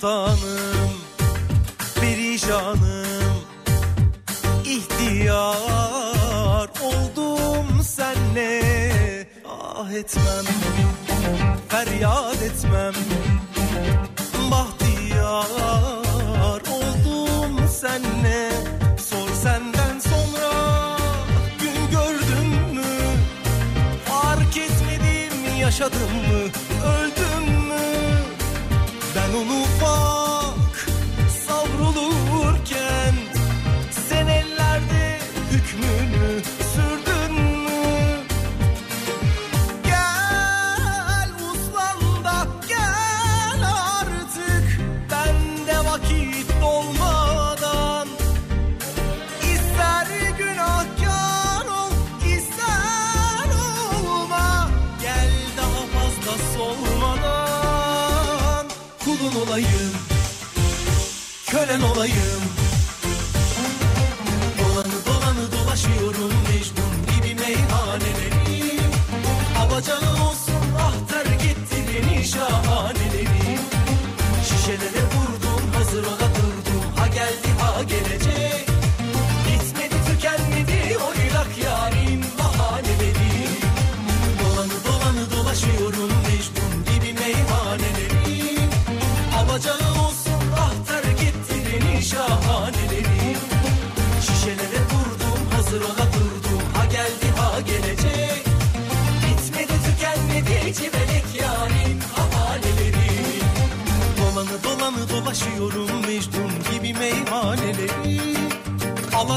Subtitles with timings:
[0.00, 0.90] sultanım
[2.00, 3.06] perişanım.
[4.64, 8.62] İhtiyar oldum senle.
[9.48, 10.44] Ah etmem
[11.68, 12.92] feryat etmem.
[14.50, 15.46] Bahtiyar
[16.70, 18.50] oldum senle.
[19.10, 20.52] Sor senden sonra
[21.60, 22.84] gün gördüm mü?
[24.04, 26.42] Fark etmedim yaşadım mı?
[26.86, 27.86] Öldüm mü?
[29.16, 29.64] Ben onu
[61.68, 62.35] ölen olayım.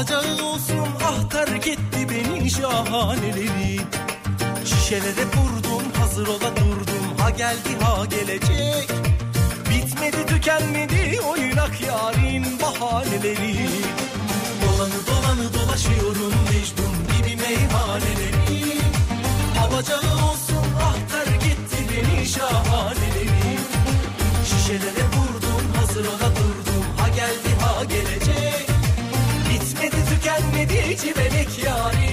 [0.00, 3.80] alacağı olsun ah terk etti beni şahaneleri.
[4.64, 7.18] Şişelere vurdum hazır ola durdum.
[7.18, 8.90] Ha geldi ha gelecek.
[9.70, 13.68] Bitmedi tükenmedi oynak yarin bahaneleri.
[14.62, 18.78] Dolanı dolanı dolaşıyorum mecnun gibi meyhaneleri.
[19.60, 23.58] Alacağı olsun ah terk etti beni şahaneleri.
[24.44, 26.39] Şişelere vurdum hazır ola
[30.70, 32.09] sevdi cibelik yari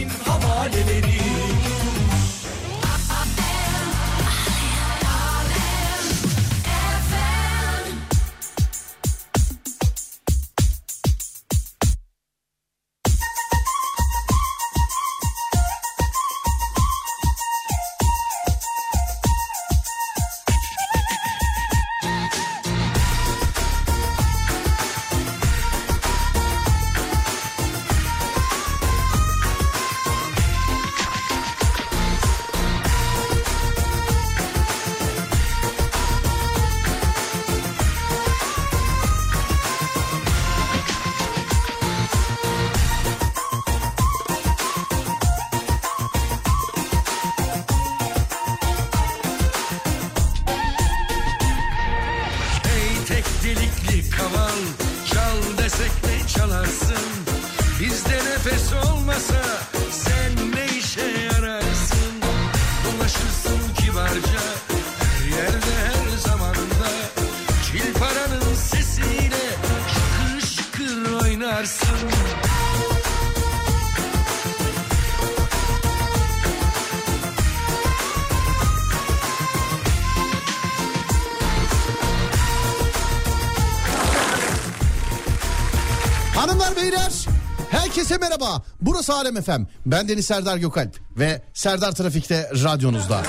[88.39, 88.63] merhaba.
[88.81, 89.61] Burası Alem FM.
[89.85, 93.23] Ben Deniz Serdar Gökalp ve Serdar Trafik'te radyonuzda.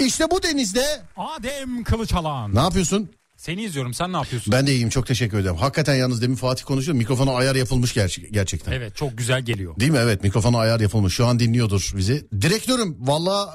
[0.00, 0.84] İşte bu denizde
[1.16, 2.54] Adem Kılıçalan.
[2.54, 3.10] ne yapıyorsun?
[3.36, 4.52] Seni izliyorum sen ne yapıyorsun?
[4.52, 5.56] Ben de iyiyim çok teşekkür ederim.
[5.56, 6.96] Hakikaten yalnız demin Fatih konuşuyor.
[6.98, 8.72] Mikrofona ayar yapılmış ger- gerçekten.
[8.72, 9.80] Evet çok güzel geliyor.
[9.80, 9.98] Değil mi?
[10.02, 11.14] Evet mikrofona ayar yapılmış.
[11.14, 12.26] Şu an dinliyordur bizi.
[12.40, 13.54] Direktörüm valla...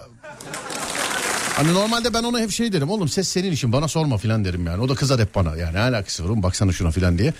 [1.55, 2.89] Hani normalde ben ona hep şey derim.
[2.89, 4.83] Oğlum ses senin için bana sorma filan derim yani.
[4.83, 5.55] O da kızar hep bana.
[5.55, 7.33] Yani ne alakası var oğlum baksana şuna filan diye.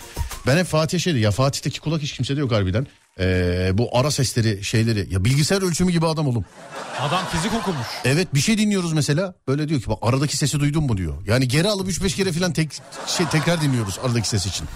[0.48, 1.24] Ben hep Fatih'e şey dedim.
[1.24, 2.88] Ya Fatih'teki kulak hiç kimsede yok harbiden.
[3.20, 5.14] Ee, bu ara sesleri şeyleri.
[5.14, 6.46] Ya bilgisayar ölçümü gibi adam oğlum.
[7.00, 7.88] Adam fizik okumuş.
[8.06, 9.34] Evet bir şey dinliyoruz mesela.
[9.48, 11.14] Böyle diyor ki bak aradaki sesi duydun mu diyor.
[11.28, 14.68] Yani geri alıp 3-5 kere falan tek, şey, tekrar dinliyoruz aradaki ses için.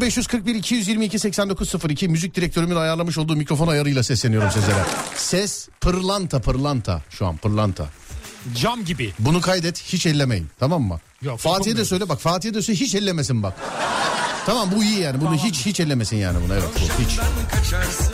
[0.00, 4.84] 0541 222 8902 müzik direktörümün ayarlamış olduğu mikrofon ayarıyla sesleniyorum sizlere.
[5.16, 7.86] Ses pırlanta pırlanta şu an pırlanta.
[8.56, 9.12] Cam gibi.
[9.18, 11.00] Bunu kaydet hiç ellemeyin tamam mı?
[11.22, 13.54] Yok, Fatih'e de söyle bak Fatih'e de söyle hiç ellemesin bak.
[14.46, 17.18] Tamam bu iyi yani bunu hiç hiç ellemesin yani bunu evet bu hiç.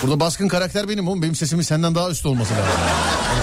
[0.03, 2.67] Burada baskın karakter benim oğlum benim sesimin senden daha üst olması lazım.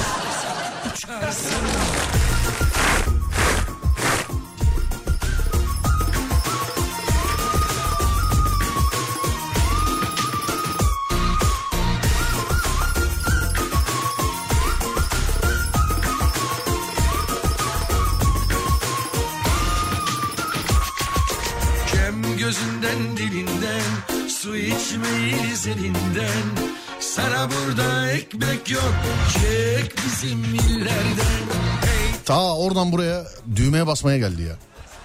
[32.83, 33.23] Oradan buraya
[33.55, 34.55] düğmeye basmaya geldi ya.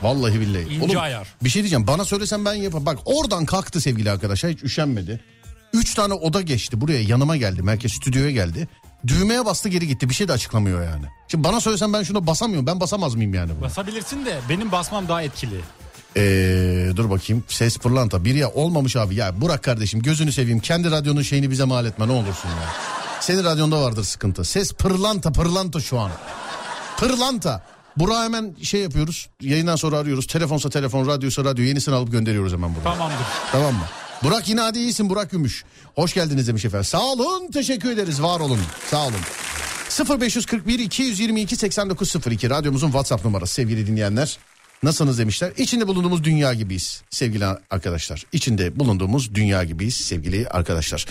[0.03, 0.75] Vallahi billahi.
[0.75, 1.29] İnce ayar.
[1.45, 2.87] Bir şey diyeceğim bana söylesen ben yaparım.
[2.87, 5.21] Bak oradan kalktı sevgili arkadaşlar hiç üşenmedi.
[5.73, 8.69] Üç tane oda geçti buraya yanıma geldi merkez stüdyoya geldi.
[9.07, 11.05] Düğmeye bastı geri gitti bir şey de açıklamıyor yani.
[11.29, 13.63] Şimdi bana söylesen ben şuna basamıyorum ben basamaz mıyım yani buna?
[13.63, 15.61] Basabilirsin de benim basmam daha etkili.
[16.17, 20.91] Ee, dur bakayım ses pırlanta bir ya olmamış abi ya Burak kardeşim gözünü seveyim kendi
[20.91, 22.69] radyonun şeyini bize mal etme ne olursun ya.
[23.21, 24.45] Senin radyonda vardır sıkıntı.
[24.45, 26.11] Ses pırlanta pırlanta şu an.
[26.99, 27.62] Pırlanta.
[27.97, 29.29] Burak'a hemen şey yapıyoruz.
[29.41, 30.27] Yayından sonra arıyoruz.
[30.27, 31.65] Telefonsa telefon, radyosa radyo.
[31.65, 32.85] Yenisini alıp gönderiyoruz hemen buraya.
[32.85, 33.27] Tamamdır.
[33.53, 33.85] Tamam mı?
[34.23, 35.65] Burak yine hadi iyisin Burak Gümüş.
[35.95, 36.85] Hoş geldiniz demiş efendim.
[36.85, 40.21] Sağ olun teşekkür ederiz var olun sağ olun.
[40.21, 44.38] 0541 222 8902 radyomuzun WhatsApp numarası sevgili dinleyenler.
[44.82, 45.52] Nasılsınız demişler.
[45.56, 48.25] İçinde bulunduğumuz dünya gibiyiz sevgili arkadaşlar.
[48.32, 51.06] İçinde bulunduğumuz dünya gibiyiz sevgili arkadaşlar.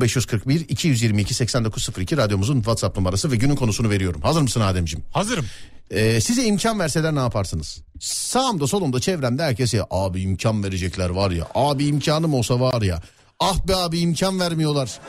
[0.00, 4.20] 0541 222 8902 radyomuzun WhatsApp numarası ve günün konusunu veriyorum.
[4.22, 5.04] Hazır mısın Ademciğim?
[5.12, 5.46] Hazırım.
[5.90, 7.82] Ee, size imkan verseler ne yaparsınız?
[8.00, 11.46] Sağımda solumda çevremde herkes ya abi imkan verecekler var ya.
[11.54, 13.02] Abi imkanım olsa var ya.
[13.40, 15.00] Ah be abi imkan vermiyorlar.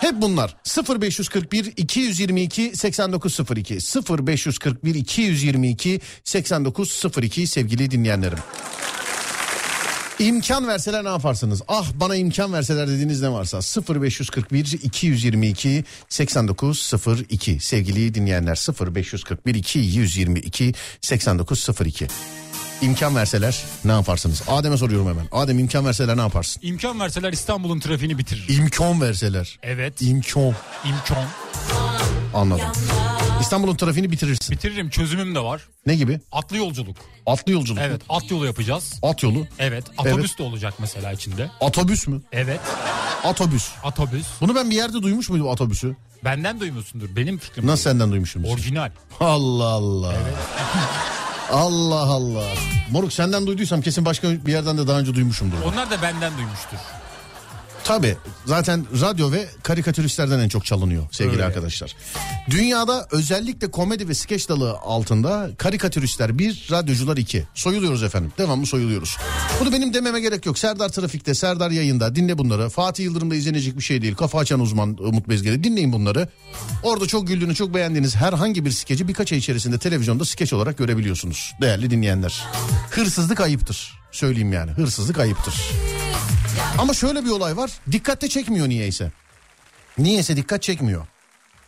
[0.00, 0.56] Hep bunlar.
[0.88, 3.78] 0541 222 8902
[4.24, 8.38] 0541 222 8902 sevgili dinleyenlerim.
[10.18, 11.62] İmkan verseler ne yaparsınız?
[11.68, 13.60] Ah bana imkan verseler dediğiniz ne varsa.
[13.94, 18.66] 0541 222 8902 sevgili dinleyenler.
[18.94, 22.06] 0541 222 8902
[22.82, 24.42] İmkan verseler ne yaparsınız?
[24.48, 25.26] Adem'e soruyorum hemen.
[25.32, 26.60] Adem imkan verseler ne yaparsın?
[26.64, 28.62] İmkan verseler İstanbul'un trafiğini bitiririm.
[28.62, 29.58] İmkan verseler.
[29.62, 30.02] Evet.
[30.02, 30.54] İmkan.
[30.84, 31.24] İmkan.
[32.34, 32.64] Anladım.
[33.40, 34.50] İstanbul'un trafiğini bitirirsin.
[34.56, 35.62] Bitiririm çözümüm de var.
[35.86, 36.20] Ne gibi?
[36.32, 36.96] Atlı yolculuk.
[37.26, 37.82] Atlı yolculuk.
[37.82, 38.98] Evet at yolu yapacağız.
[39.02, 39.46] At yolu.
[39.58, 41.50] Evet otobüs de olacak mesela içinde.
[41.60, 42.20] Otobüs mü?
[42.32, 42.60] Evet
[43.24, 43.68] Otobüs.
[43.84, 44.26] otobüs.
[44.40, 45.96] Bunu ben bir yerde duymuş muydum otobüsü?
[46.24, 47.66] Benden duymuşsundur benim fikrim.
[47.66, 48.44] Nasıl senden duymuşum?
[48.44, 48.90] Orijinal.
[49.20, 50.14] Allah Allah.
[51.52, 52.44] Allah Allah.
[52.90, 55.56] Moruk senden duyduysam kesin başka bir yerden de daha önce duymuşumdur.
[55.72, 56.78] Onlar da benden duymuştur.
[57.84, 61.44] Tabii zaten radyo ve karikatüristlerden en çok çalınıyor sevgili Öyle.
[61.44, 61.96] arkadaşlar.
[62.50, 67.44] Dünyada özellikle komedi ve skeç dalı altında karikatüristler bir, radyocular iki.
[67.54, 68.32] Soyuluyoruz efendim.
[68.38, 69.16] Devamlı soyuluyoruz.
[69.60, 70.58] Bunu benim dememe gerek yok.
[70.58, 72.68] Serdar Trafik'te, Serdar yayında dinle bunları.
[72.68, 74.14] Fatih Yıldırım'da izlenecek bir şey değil.
[74.14, 76.28] Kafa açan uzman Umut Bezgeri dinleyin bunları.
[76.82, 81.52] Orada çok güldüğünü, çok beğendiğiniz herhangi bir skeci birkaç ay içerisinde televizyonda skeç olarak görebiliyorsunuz.
[81.60, 82.44] Değerli dinleyenler.
[82.90, 84.00] Hırsızlık ayıptır.
[84.12, 84.70] Söyleyeyim yani.
[84.70, 85.54] Hırsızlık ayıptır.
[86.78, 87.70] Ama şöyle bir olay var.
[87.92, 89.12] Dikkatte çekmiyor niyeyse.
[89.98, 91.06] Niyeyse dikkat çekmiyor.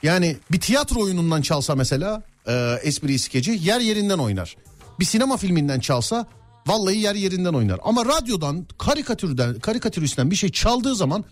[0.03, 4.57] Yani bir tiyatro oyunundan çalsa mesela e, espri skeci yer yerinden oynar.
[5.01, 6.27] Bir sinema filminden çalsa
[6.67, 7.81] vallahi yer yerinden oynar.
[7.83, 11.25] Ama radyodan karikatürden karikatüristten bir şey çaldığı zaman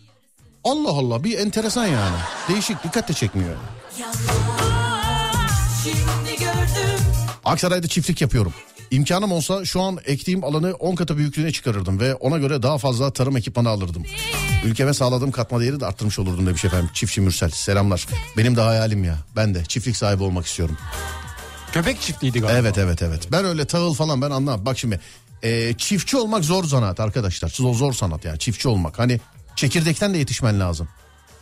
[0.65, 2.17] Allah Allah bir enteresan yani.
[2.49, 3.57] Değişik dikkat de çekmiyor.
[6.39, 7.05] Gördüm
[7.45, 8.53] Aksaray'da çiftlik yapıyorum.
[8.91, 13.13] İmkanım olsa şu an ektiğim alanı 10 katı büyüklüğüne çıkarırdım ve ona göre daha fazla
[13.13, 14.05] tarım ekipmanı alırdım.
[14.65, 16.91] Ülkeme sağladığım katma değeri de arttırmış olurdum demiş efendim.
[16.95, 18.07] Çiftçi Mürsel selamlar.
[18.37, 19.19] Benim de hayalim ya.
[19.37, 20.77] Ben de çiftlik sahibi olmak istiyorum.
[21.73, 22.59] Köpek çiftliğiydi galiba.
[22.59, 23.29] Evet evet evet.
[23.33, 24.67] Ben öyle tahıl falan ben anlamam.
[24.67, 25.01] Bak şimdi
[25.43, 27.49] e, çiftçi olmak zor zanaat arkadaşlar.
[27.49, 28.99] Zor, zor sanat yani çiftçi olmak.
[28.99, 29.21] Hani
[29.57, 30.89] çekirdekten de yetişmen lazım.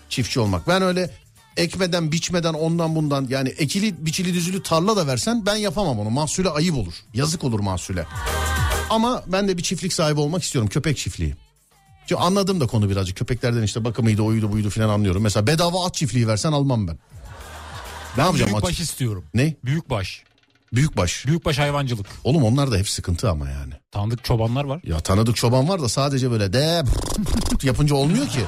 [0.09, 0.69] Çiftçi olmak.
[0.69, 1.11] Ben öyle
[1.59, 6.11] ekmeden biçmeden ondan bundan yani ekili biçili düzülü tarla da versen ben yapamam onu.
[6.11, 6.95] Mahsule ayıp olur.
[7.15, 8.07] Yazık olur mahsule.
[8.91, 10.69] Ama ben de bir çiftlik sahibi olmak istiyorum.
[10.69, 11.35] Köpek çiftliği.
[12.07, 13.17] Çünkü anladım da konu birazcık.
[13.17, 15.23] Köpeklerden işte bakımıydı, oyuydu, buydu falan anlıyorum.
[15.23, 16.99] Mesela bedava at çiftliği versen almam ben.
[18.17, 18.63] Ne yapacağım at?
[18.63, 19.25] Büyükbaş istiyorum.
[19.35, 19.55] Ne?
[19.65, 20.23] Büyükbaş.
[20.73, 21.27] Büyükbaş.
[21.27, 22.07] Büyükbaş hayvancılık.
[22.25, 23.73] Oğlum onlar da hep sıkıntı ama yani.
[23.91, 24.81] Tanıdık çobanlar var.
[24.85, 26.83] Ya tanıdık çoban var da sadece böyle de
[27.63, 28.41] yapınca olmuyor ki.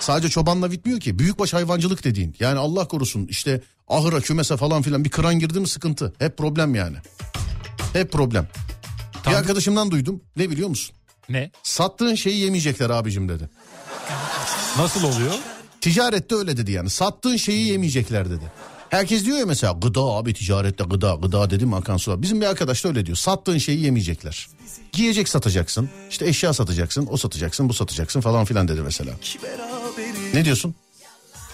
[0.00, 1.18] Sadece çobanla bitmiyor ki.
[1.18, 2.36] Büyükbaş hayvancılık dediğin.
[2.40, 6.12] Yani Allah korusun işte ahıra kümese falan filan bir kıran girdi mi sıkıntı.
[6.18, 6.96] Hep problem yani.
[7.92, 8.48] Hep problem.
[9.14, 10.20] Bir Tanıdık- arkadaşımdan duydum.
[10.36, 10.96] Ne biliyor musun?
[11.28, 11.50] Ne?
[11.62, 13.50] Sattığın şeyi yemeyecekler abicim dedi.
[14.78, 15.34] Nasıl oluyor?
[15.80, 16.90] Ticarette öyle dedi yani.
[16.90, 18.44] Sattığın şeyi yemeyecekler dedi.
[18.90, 22.22] Herkes diyor ya mesela gıda abi ticarette gıda gıda dedim akan sular.
[22.22, 23.16] Bizim bir arkadaş da öyle diyor.
[23.16, 24.48] Sattığın şeyi yemeyecekler.
[24.92, 25.90] Giyecek satacaksın.
[26.10, 27.08] işte eşya satacaksın.
[27.10, 29.12] O satacaksın bu satacaksın falan filan dedi mesela.
[30.34, 30.74] Ne diyorsun?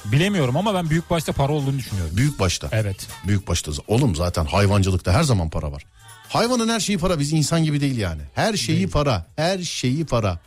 [0.05, 2.17] Bilemiyorum ama ben büyükbaşta para olduğunu düşünüyorum.
[2.17, 2.69] Büyük başta.
[2.73, 3.07] Evet.
[3.27, 3.73] Büyük başta.
[3.89, 5.85] Oğlum zaten hayvancılıkta her zaman para var.
[6.29, 7.19] Hayvanın her şeyi para.
[7.19, 8.23] Biz insan gibi değil yani.
[8.35, 9.27] Her şeyi para.
[9.37, 10.39] Her şeyi para.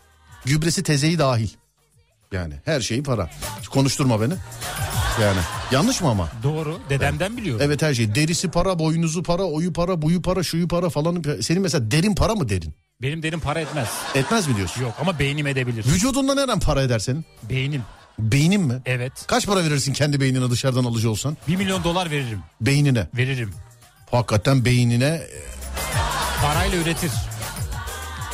[0.46, 1.50] Gübresi tezeyi dahil.
[2.32, 3.29] Yani her şeyi para.
[3.72, 4.34] Konuşturma beni.
[5.22, 5.39] Yani
[5.72, 6.29] yanlış mı ama?
[6.44, 6.79] Doğru.
[6.89, 7.62] Dedemden biliyorum.
[7.65, 8.15] Evet her şey.
[8.15, 11.24] Derisi para, boynuzu para, oyu para, buyu para, şuyu para falan.
[11.41, 12.74] Senin mesela derin para mı derin?
[13.01, 13.89] Benim derim para etmez.
[14.15, 14.82] Etmez mi diyorsun?
[14.82, 15.86] Yok ama beynim edebilir.
[15.86, 17.25] Vücudunda neren para eder senin?
[17.50, 17.82] Beynim.
[18.20, 18.82] Beynin mi?
[18.86, 19.12] Evet.
[19.28, 21.38] Kaç para verirsin kendi beynine dışarıdan alıcı olsan?
[21.48, 22.40] Bir milyon dolar veririm.
[22.62, 23.08] Beynine.
[23.18, 23.54] Veririm.
[24.12, 25.22] Hakikaten beynine
[26.42, 27.12] Parayla üretir.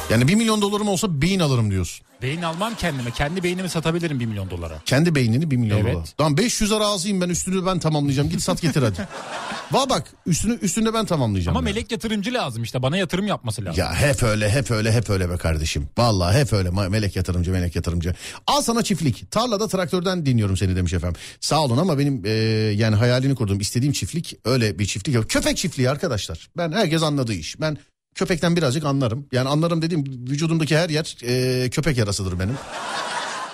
[0.10, 2.06] yani bir milyon dolarım olsa beyin alırım diyorsun.
[2.22, 3.12] Beyin almam kendime.
[3.12, 4.80] Kendi beynimi satabilirim bir milyon dolara.
[4.86, 5.94] Kendi beynini bir milyon Evet.
[5.96, 6.08] dolar.
[6.18, 8.30] Tamam 500'e razıyım ben üstünü ben tamamlayacağım.
[8.30, 9.08] Git sat getir hadi.
[9.72, 11.58] Va bak üstünü üstünde ben tamamlayacağım.
[11.58, 11.74] Ama ya.
[11.74, 12.82] melek yatırımcı lazım işte.
[12.82, 13.80] Bana yatırım yapması lazım.
[13.80, 15.88] Ya hep öyle hep öyle hep öyle be kardeşim.
[15.98, 18.14] Vallahi hep öyle melek yatırımcı melek yatırımcı.
[18.48, 19.32] Al sana çiftlik.
[19.32, 21.22] Tarlada traktörden dinliyorum seni demiş efendim.
[21.40, 22.30] Sağ olun ama benim e,
[22.76, 25.30] yani hayalini kurduğum istediğim çiftlik öyle bir çiftlik yok.
[25.30, 26.50] Köpek çiftliği arkadaşlar.
[26.58, 27.62] Ben herkes anladığı iş.
[27.62, 27.78] Ben
[28.16, 29.28] köpekten birazcık anlarım.
[29.32, 32.58] Yani anlarım dediğim vücudumdaki her yer e, köpek yarasıdır benim.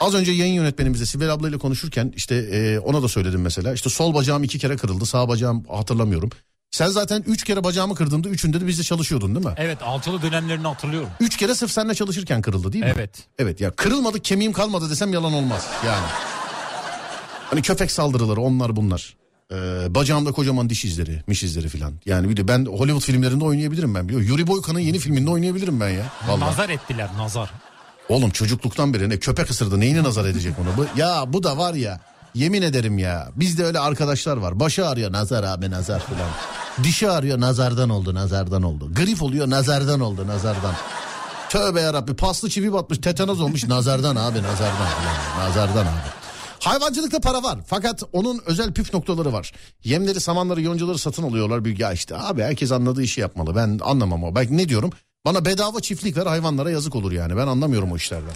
[0.02, 3.74] Az önce yayın yönetmenimizle Sibel ablayla konuşurken işte e, ona da söyledim mesela.
[3.74, 6.30] İşte sol bacağım iki kere kırıldı sağ bacağım hatırlamıyorum.
[6.72, 9.54] Sen zaten üç kere bacağımı kırdığında üçünde de bizde çalışıyordun değil mi?
[9.58, 11.10] Evet alçalı dönemlerini hatırlıyorum.
[11.20, 12.92] Üç kere sırf seninle çalışırken kırıldı değil mi?
[12.96, 13.10] Evet.
[13.40, 16.06] Evet ya kırılmadı kemiğim kalmadı desem yalan olmaz yani.
[17.50, 19.18] Hani köpek saldırıları onlar bunlar.
[19.52, 19.56] Ee,
[19.96, 21.94] bacağımda kocaman diş izleri, miş izleri filan.
[22.06, 24.22] Yani bir de ben Hollywood filmlerinde oynayabilirim ben biliyor.
[24.24, 26.06] Yuri Boyka'nın yeni filminde oynayabilirim ben ya.
[26.28, 26.40] Vallahi.
[26.40, 27.50] Nazar ettiler nazar.
[28.10, 30.68] Oğlum çocukluktan beri ne köpek ısırdı neyine nazar edecek onu?
[30.78, 32.00] Bu, ya bu da var ya
[32.36, 34.60] yemin ederim ya bizde öyle arkadaşlar var.
[34.60, 36.30] Başı ağrıyor nazar abi nazar filan.
[36.84, 38.94] Dişi ağrıyor nazardan oldu nazardan oldu.
[38.94, 40.74] Grip oluyor nazardan oldu nazardan.
[41.50, 45.48] Tövbe yarabbi paslı çivi batmış tetanoz olmuş nazardan abi nazardan filan.
[45.50, 46.10] Nazardan abi.
[46.60, 49.54] Hayvancılıkta para var fakat onun özel püf noktaları var.
[49.84, 51.78] Yemleri, samanları, yoncaları satın alıyorlar.
[51.80, 53.56] Ya işte abi herkes anladığı işi yapmalı.
[53.56, 54.36] Ben anlamam o.
[54.36, 54.92] Belki ne diyorum?
[55.26, 57.38] Bana bedava çiftlik ver hayvanlara yazık olur yani.
[57.38, 58.34] Ben anlamıyorum o işlerden.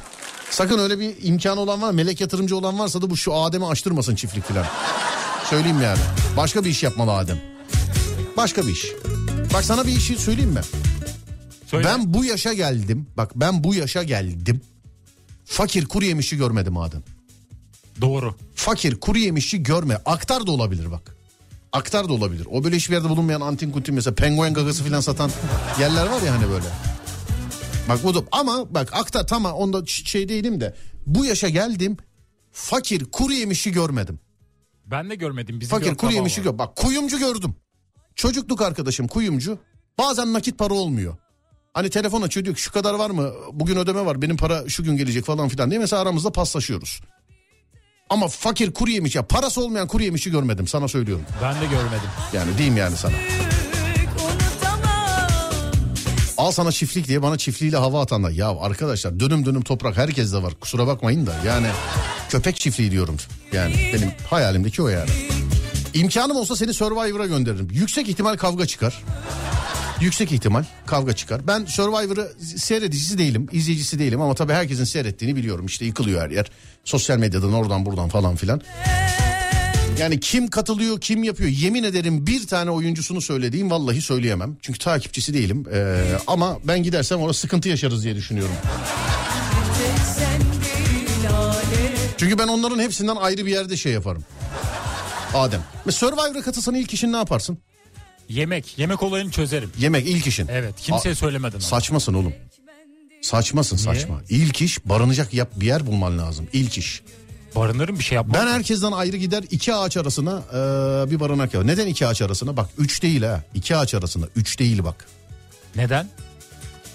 [0.49, 4.15] Sakın öyle bir imkanı olan var melek yatırımcı olan varsa da bu şu Adem'i açtırmasın
[4.15, 4.65] çiftlik falan.
[5.49, 5.99] Söyleyeyim yani.
[6.37, 7.41] Başka bir iş yapmalı Adem.
[8.37, 8.85] Başka bir iş.
[9.53, 10.61] Bak sana bir işi söyleyeyim mi?
[11.67, 11.87] Söyle.
[11.87, 13.07] Ben bu yaşa geldim.
[13.17, 14.61] Bak ben bu yaşa geldim.
[15.45, 17.03] Fakir kuru yemişi görmedim Adem.
[18.01, 18.35] Doğru.
[18.55, 19.95] Fakir kuru yemişi görme.
[20.05, 21.15] Aktar da olabilir bak.
[21.73, 22.47] Aktar da olabilir.
[22.51, 25.31] O böyle hiçbir yerde bulunmayan antin kuntin mesela penguen gagası falan satan
[25.79, 26.65] yerler var ya hani böyle.
[27.89, 30.75] Bak bu da ama bak aktar tamam onda şey değilim de
[31.05, 31.97] bu yaşa geldim
[32.51, 34.19] fakir kuru yemişi görmedim.
[34.85, 35.59] Ben de görmedim.
[35.59, 36.57] Bizim Fakir kuru yemişi gör.
[36.57, 37.55] Bak kuyumcu gördüm.
[38.15, 39.59] Çocukluk arkadaşım kuyumcu.
[39.97, 41.15] Bazen nakit para olmuyor.
[41.73, 43.31] Hani telefon açıyor diyor ki şu kadar var mı?
[43.53, 47.01] Bugün ödeme var benim para şu gün gelecek falan filan diye mesela aramızda paslaşıyoruz.
[48.11, 51.25] Ama fakir kuru yemiş ya parası olmayan kuru yemişi görmedim sana söylüyorum.
[51.41, 52.09] Ben de görmedim.
[52.33, 53.13] Yani diyeyim yani sana.
[56.37, 58.31] Al sana çiftlik diye bana çiftliğiyle hava atanlar.
[58.31, 61.67] Ya arkadaşlar dönüm dönüm toprak herkes de var kusura bakmayın da yani
[62.29, 63.17] köpek çiftliği diyorum.
[63.53, 65.09] Yani benim hayalimdeki o yani.
[65.93, 67.67] İmkanım olsa seni Survivor'a gönderirim.
[67.71, 69.03] Yüksek ihtimal kavga çıkar.
[70.01, 71.47] Yüksek ihtimal kavga çıkar.
[71.47, 75.65] Ben Survivor'ı seyredicisi değilim, izleyicisi değilim ama tabii herkesin seyrettiğini biliyorum.
[75.65, 76.51] İşte yıkılıyor her yer.
[76.85, 78.61] Sosyal medyadan oradan buradan falan filan.
[79.99, 81.49] Yani kim katılıyor, kim yapıyor?
[81.49, 84.57] Yemin ederim bir tane oyuncusunu söylediğim vallahi söyleyemem.
[84.61, 85.65] Çünkü takipçisi değilim.
[85.73, 88.55] Ee, ama ben gidersem orada sıkıntı yaşarız diye düşünüyorum.
[92.17, 94.23] Çünkü ben onların hepsinden ayrı bir yerde şey yaparım.
[95.33, 95.61] Adem.
[95.85, 97.57] Mesela Survivor'a katılsan ilk işin ne yaparsın?
[98.29, 98.77] Yemek.
[98.77, 99.71] Yemek olayını çözerim.
[99.77, 100.47] Yemek ilk işin.
[100.47, 100.75] Evet.
[100.81, 101.59] Kimseye A- söylemeden.
[101.59, 102.33] Saçmasın oğlum.
[103.21, 104.21] Saçmasın saçma.
[104.29, 106.47] İlk iş barınacak yap bir yer bulman lazım.
[106.53, 107.01] İlk iş.
[107.55, 108.33] Barınırım bir şey yapmam.
[108.33, 111.67] Ben herkesten ayrı gider iki ağaç arasına eee, bir barınak yapar.
[111.67, 112.57] Neden iki ağaç arasına?
[112.57, 113.43] Bak üç değil ha.
[113.53, 114.25] İki ağaç arasına.
[114.35, 115.05] Üç değil bak.
[115.75, 116.09] Neden?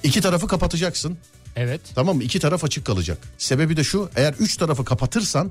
[0.02, 1.18] İki tarafı kapatacaksın.
[1.56, 1.80] Evet.
[1.95, 2.23] Tamam mı?
[2.23, 3.18] İki taraf açık kalacak.
[3.38, 4.11] Sebebi de şu.
[4.16, 5.50] Eğer üç tarafı kapatırsan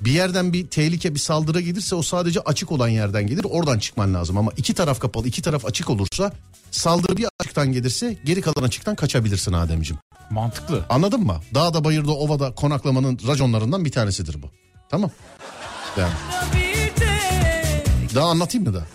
[0.00, 3.46] bir yerden bir tehlike bir saldırı gelirse o sadece açık olan yerden gelir.
[3.50, 4.38] Oradan çıkman lazım.
[4.38, 6.32] Ama iki taraf kapalı iki taraf açık olursa
[6.70, 10.00] saldırı bir açıktan gelirse geri kalan açıktan kaçabilirsin Ademciğim.
[10.30, 10.84] Mantıklı.
[10.88, 11.40] Anladın mı?
[11.54, 14.46] Dağda bayırda ovada konaklamanın raconlarından bir tanesidir bu.
[14.90, 15.10] Tamam.
[15.96, 16.12] Yani.
[18.14, 18.86] Daha anlatayım mı da?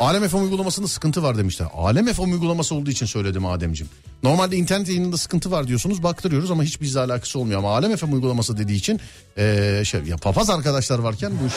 [0.00, 1.68] Alem FM uygulamasında sıkıntı var demişler.
[1.74, 3.90] Alem FM uygulaması olduğu için söyledim Ademciğim.
[4.22, 7.58] Normalde internet yayınında sıkıntı var diyorsunuz baktırıyoruz ama hiç bizle alakası olmuyor.
[7.58, 9.00] Ama Alem FM uygulaması dediği için
[9.38, 11.56] eee, şey ya papaz arkadaşlar varken bu işi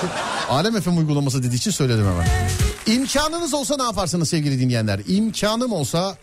[0.49, 2.27] Alem FM uygulaması dediği için söyledim hemen.
[2.97, 4.99] İmkanınız olsa ne yaparsınız sevgili dinleyenler?
[5.07, 6.17] İmkanım olsa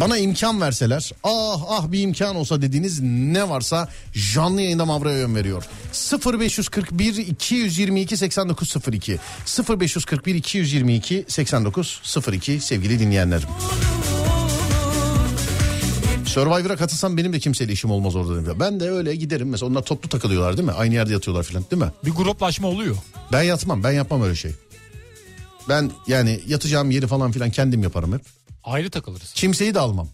[0.00, 3.88] bana imkan verseler ah ah bir imkan olsa dediğiniz ne varsa
[4.34, 5.64] canlı yayında Mavra'ya yön veriyor.
[6.42, 9.18] 0541 222 8902
[9.80, 13.48] 0541 222 8902 sevgili dinleyenlerim.
[16.38, 18.56] Survivor'a katılsam benim de kimseyle işim olmaz orada dedim.
[18.60, 20.74] Ben de öyle giderim mesela onlar toplu takılıyorlar değil mi?
[20.74, 21.90] Aynı yerde yatıyorlar falan değil mi?
[22.04, 22.96] Bir gruplaşma oluyor.
[23.32, 24.52] Ben yatmam ben yapmam öyle şey.
[25.68, 28.20] Ben yani yatacağım yeri falan filan kendim yaparım hep.
[28.64, 29.32] Ayrı takılırız.
[29.32, 30.08] Kimseyi de almam.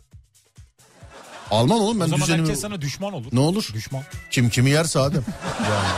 [1.51, 2.47] Almam oğlum ben o zaman düzenimi...
[2.47, 3.27] herkes sana düşman olur.
[3.33, 3.69] Ne olur?
[3.75, 4.03] Düşman.
[4.31, 5.25] Kim kimi yerse Adem.
[5.71, 5.89] yani.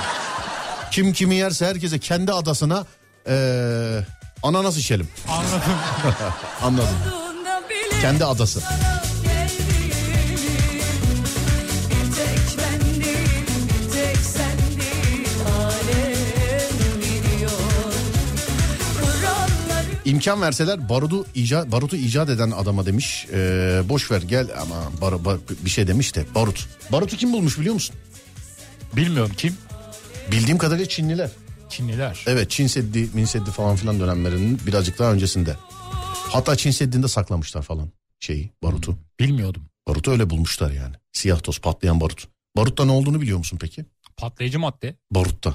[0.91, 2.87] Kim kimi yerse herkese kendi adasına
[3.29, 4.07] eee
[4.43, 5.09] ananas içelim.
[5.29, 5.61] Anladım.
[6.63, 6.97] Anladım.
[8.01, 8.63] Kendi adası.
[20.07, 23.27] İmkan verseler barutu icat, barutu icat eden adama demiş.
[23.33, 26.69] Eee boş ver gel ama bar, bar- bir şey demiş de barut.
[26.93, 27.97] Barutu kim bulmuş biliyor musun?
[28.97, 29.57] Bilmiyorum kim?
[30.33, 31.31] Bildiğim kadarıyla Çinliler.
[31.71, 32.25] Çinliler.
[32.27, 35.57] Evet Çin Seddi, Min Seddi falan filan dönemlerinin birazcık daha öncesinde.
[36.33, 37.89] Hatta Çin Seddi'nde saklamışlar falan
[38.21, 38.99] şeyi barutu.
[39.21, 39.63] Bilmiyordum.
[39.89, 40.95] Barutu öyle bulmuşlar yani.
[41.13, 42.29] Siyah toz patlayan barut.
[42.57, 43.85] Barutta ne olduğunu biliyor musun peki?
[44.17, 44.97] Patlayıcı madde.
[45.11, 45.55] Barutta.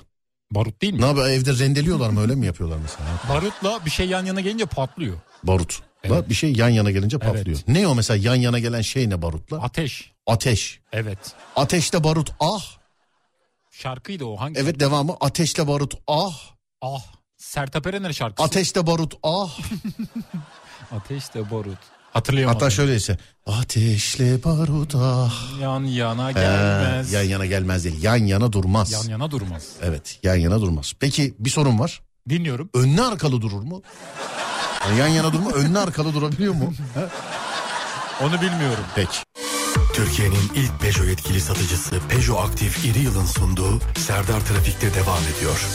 [0.52, 1.02] Barut değil mi?
[1.02, 3.10] Ne yapıyor evde rendeliyorlar mı öyle mi yapıyorlar mesela?
[3.30, 5.18] Barutla bir şey yan yana gelince patlıyor.
[5.44, 5.80] Barut.
[6.04, 6.30] Evet.
[6.30, 7.34] Bir şey yan yana gelince Evet.
[7.36, 7.60] patlıyor.
[7.68, 9.62] Ne o mesela yan yana gelen şey ne barutla?
[9.62, 10.12] Ateş.
[10.28, 10.80] Ateş.
[10.92, 11.18] Evet.
[11.56, 12.78] Ateşte barut ah.
[13.72, 14.60] Şarkıydı o hangi?
[14.60, 16.40] Evet devamı ateşle barut ah.
[16.82, 17.04] Ah.
[17.38, 18.46] Sertab Erener şarkısı.
[18.48, 19.60] Ateşte barut ah.
[20.92, 21.80] Ateş de barut.
[22.14, 22.60] Hatırlayamadım.
[22.60, 23.18] Hatta şöyleyse.
[23.46, 25.60] Ateşle barut ah.
[25.62, 27.14] Yan yana Ee, gelmez.
[27.14, 28.04] yan yana gelmez değil.
[28.04, 28.92] Yan yana durmaz.
[28.92, 29.64] Yan yana durmaz.
[29.82, 30.94] Evet yan yana durmaz.
[31.00, 32.02] Peki bir sorun var.
[32.30, 32.70] Dinliyorum.
[32.74, 33.82] Önlü arkalı durur mu?
[34.88, 36.74] Yani yan yana durma önlü arkalı durabiliyor mu?
[38.24, 38.84] Onu bilmiyorum.
[38.96, 39.18] Peki.
[39.94, 45.68] Türkiye'nin ilk Peugeot yetkili satıcısı Peugeot Aktif İri Yıl'ın sunduğu Serdar Trafik'te devam ediyor.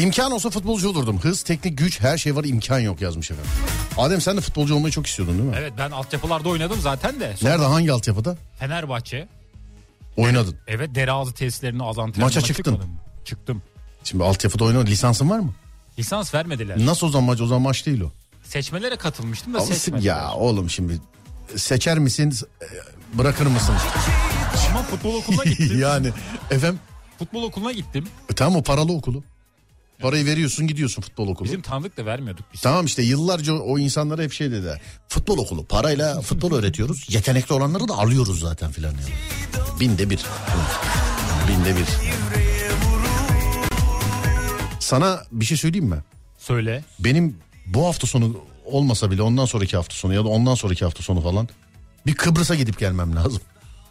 [0.00, 1.18] İmkan olsa futbolcu olurdum.
[1.18, 3.50] Hız, teknik, güç her şey var imkan yok yazmış efendim.
[3.98, 5.54] Adem sen de futbolcu olmayı çok istiyordun değil mi?
[5.58, 7.36] Evet ben altyapılarda oynadım zaten de.
[7.36, 8.36] Sonra Nerede hangi altyapıda?
[8.58, 9.28] Fenerbahçe.
[10.16, 10.56] Oynadın.
[10.66, 12.62] Evet Dereazı tesislerine az antrenmana Maça çıktın.
[12.72, 12.90] çıkmadım.
[13.24, 13.62] Çıktım.
[14.04, 14.86] Şimdi altyapıda oynadın.
[14.86, 15.54] Lisansın var mı?
[15.98, 16.86] Lisans vermediler.
[16.86, 17.40] Nasıl o zaman maç?
[17.40, 18.10] O zaman maç değil o.
[18.42, 20.08] Seçmelere katılmıştım da Ama seçmediler.
[20.16, 21.00] ya oğlum şimdi
[21.56, 22.66] seçer misin e,
[23.18, 23.74] bırakır mısın?
[24.70, 25.78] Ama futbol okuluna gittim.
[25.80, 26.10] yani
[26.50, 26.80] efendim
[27.18, 28.08] Futbol okuluna gittim.
[28.30, 29.22] e, tamam o paralı okulu.
[30.02, 31.44] Parayı veriyorsun gidiyorsun futbol okulu.
[31.48, 32.60] Bizim tanıdık da vermiyorduk biz.
[32.60, 34.80] Tamam işte yıllarca o insanlara hep şey dediler.
[35.08, 37.06] Futbol okulu parayla futbol öğretiyoruz.
[37.08, 38.90] Yetenekli olanları da alıyoruz zaten filan.
[38.90, 39.80] Yani.
[39.80, 40.20] Binde bir.
[41.48, 41.86] Binde bir.
[44.80, 46.04] Sana bir şey söyleyeyim mi?
[46.38, 46.84] Söyle.
[46.98, 47.36] Benim
[47.66, 51.20] bu hafta sonu olmasa bile ondan sonraki hafta sonu ya da ondan sonraki hafta sonu
[51.20, 51.48] falan
[52.06, 53.40] bir Kıbrıs'a gidip gelmem lazım.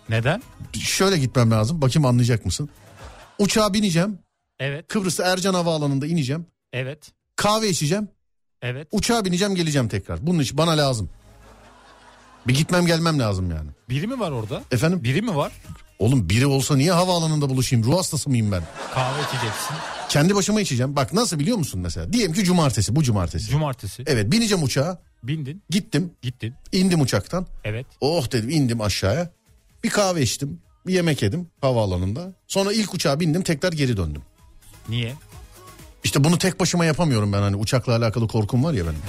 [0.09, 0.43] Neden?
[0.79, 1.81] Şöyle gitmem lazım.
[1.81, 2.69] Bakayım anlayacak mısın?
[3.39, 4.19] Uçağa bineceğim.
[4.59, 4.87] Evet.
[4.87, 6.45] Kıbrıs'ta Ercan Havaalanı'nda ineceğim.
[6.73, 7.11] Evet.
[7.35, 8.07] Kahve içeceğim.
[8.61, 8.87] Evet.
[8.91, 10.27] Uçağa bineceğim geleceğim tekrar.
[10.27, 11.09] Bunun için bana lazım.
[12.47, 13.69] Bir gitmem gelmem lazım yani.
[13.89, 14.63] Biri mi var orada?
[14.71, 15.03] Efendim?
[15.03, 15.51] Biri mi var?
[15.99, 17.85] Oğlum biri olsa niye havaalanında buluşayım?
[17.85, 18.63] Ruh hastası mıyım ben?
[18.93, 19.75] Kahve içeceksin.
[20.09, 20.95] Kendi başıma içeceğim.
[20.95, 22.13] Bak nasıl biliyor musun mesela?
[22.13, 23.49] Diyelim ki cumartesi bu cumartesi.
[23.51, 24.03] Cumartesi.
[24.07, 25.01] Evet bineceğim uçağa.
[25.23, 25.63] Bindin.
[25.69, 26.11] Gittim.
[26.21, 26.53] Gittin.
[26.71, 27.47] indim uçaktan.
[27.63, 27.85] Evet.
[28.01, 29.29] Oh dedim indim aşağıya.
[29.83, 30.61] Bir kahve içtim.
[30.87, 32.33] Bir yemek yedim havaalanında.
[32.47, 34.21] Sonra ilk uçağa bindim tekrar geri döndüm.
[34.89, 35.13] Niye?
[36.03, 39.01] İşte bunu tek başıma yapamıyorum ben hani uçakla alakalı korkum var ya benim.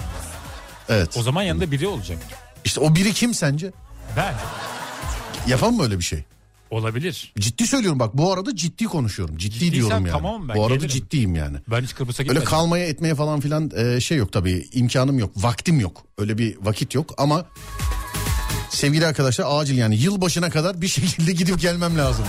[0.89, 1.17] Evet.
[1.17, 2.19] O zaman yanında biri olacak.
[2.65, 3.73] İşte o biri kim sence?
[4.17, 4.35] Ben.
[5.49, 6.25] Yapamam mı öyle bir şey?
[6.71, 7.33] Olabilir.
[7.39, 9.37] Ciddi söylüyorum bak bu arada ciddi konuşuyorum.
[9.37, 10.13] Ciddi Ciddiysen diyorum yani.
[10.13, 10.89] tamam ben bu arada gelirim.
[10.91, 11.57] ciddiyim yani.
[11.69, 12.51] Ben hiç Kıbrıs'a Öyle gitmedim.
[12.51, 16.95] kalmaya etmeye falan filan e, şey yok tabii imkanım yok vaktim yok öyle bir vakit
[16.95, 17.45] yok ama
[18.71, 22.25] sevgili arkadaşlar acil yani yılbaşına kadar bir şekilde gidip gelmem lazım.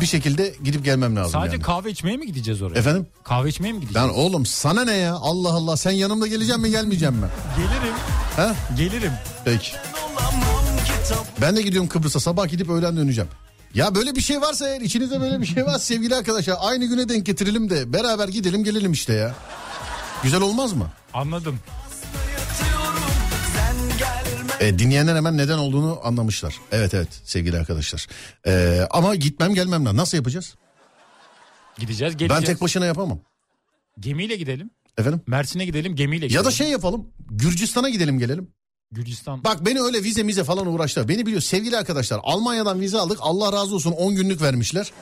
[0.00, 1.62] Bir şekilde gidip gelmem lazım Sadece yani.
[1.62, 2.78] kahve içmeye mi gideceğiz oraya?
[2.78, 3.06] Efendim?
[3.24, 4.08] Kahve içmeye mi gideceğiz?
[4.08, 7.26] Ben oğlum sana ne ya Allah Allah sen yanımda geleceğim mi gelmeyeceğim mi?
[7.56, 7.94] Gelirim.
[8.36, 8.54] Ha?
[8.76, 9.12] Gelirim.
[9.44, 9.72] Peki.
[11.40, 13.30] Ben de gidiyorum Kıbrıs'a sabah gidip öğlen döneceğim.
[13.74, 17.08] Ya böyle bir şey varsa eğer içinizde böyle bir şey var sevgili arkadaşlar aynı güne
[17.08, 19.34] denk getirelim de beraber gidelim gelelim işte ya.
[20.22, 20.86] Güzel olmaz mı?
[21.14, 21.58] Anladım.
[24.60, 26.54] E, dinleyenler hemen neden olduğunu anlamışlar.
[26.72, 28.06] Evet evet sevgili arkadaşlar.
[28.46, 29.96] E, ama gitmem gelmem lazım.
[29.96, 30.54] Nasıl yapacağız?
[31.78, 32.44] Gideceğiz Ben geleceğiz.
[32.46, 33.20] tek başına yapamam.
[34.00, 34.70] Gemiyle gidelim.
[34.98, 35.20] Efendim?
[35.26, 36.40] Mersin'e gidelim gemiyle gidelim.
[36.40, 37.08] Ya da şey yapalım.
[37.30, 38.50] Gürcistan'a gidelim gelelim.
[38.92, 39.44] Gürcistan.
[39.44, 41.08] Bak beni öyle vize mize falan uğraştılar.
[41.08, 42.20] Beni biliyor sevgili arkadaşlar.
[42.22, 43.18] Almanya'dan vize aldık.
[43.20, 44.92] Allah razı olsun 10 günlük vermişler.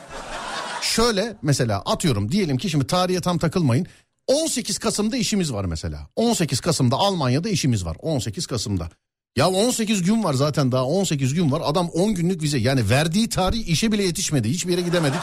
[0.83, 3.87] Şöyle mesela atıyorum diyelim ki şimdi tarihe tam takılmayın.
[4.27, 6.09] 18 Kasım'da işimiz var mesela.
[6.16, 7.97] 18 Kasım'da Almanya'da işimiz var.
[8.01, 8.90] 18 Kasım'da.
[9.37, 11.62] Ya 18 gün var zaten daha 18 gün var.
[11.64, 14.49] Adam 10 günlük vize yani verdiği tarih işe bile yetişmedi.
[14.51, 15.20] Hiçbir yere gidemedik.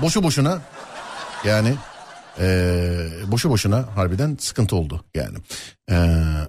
[0.00, 0.62] Boşu boşuna
[1.44, 1.74] yani
[2.40, 5.38] eee, boşu boşuna harbiden sıkıntı oldu yani.
[5.90, 5.96] Eee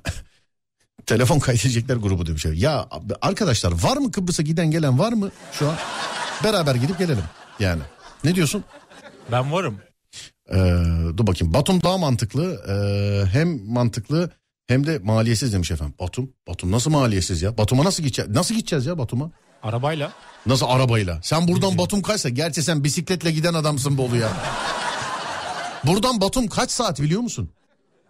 [1.06, 2.46] Telefon kaydedecekler grubu demiş.
[2.54, 2.88] Ya
[3.22, 5.76] arkadaşlar var mı Kıbrıs'a giden gelen var mı şu an?
[6.44, 7.24] Beraber gidip gelelim
[7.60, 7.82] yani.
[8.24, 8.64] Ne diyorsun?
[9.32, 9.78] Ben varım.
[10.54, 10.58] Ee,
[11.18, 11.54] dur bakayım.
[11.54, 12.62] Batum daha mantıklı.
[12.70, 14.30] Ee, hem mantıklı
[14.72, 15.96] hem de maliyetsiz demiş efendim.
[16.00, 16.34] Batum?
[16.48, 17.58] Batum nasıl maliyetsiz ya?
[17.58, 18.32] Batum'a nasıl gideceğiz?
[18.32, 19.32] Nasıl gideceğiz ya Batum'a?
[19.64, 20.12] Arabayla.
[20.46, 21.20] Nasıl arabayla?
[21.24, 24.30] Sen buradan Batum kaçsa gerçi sen bisikletle giden adamsın Bolu ya.
[25.84, 27.50] Buradan Batum kaç saat biliyor musun?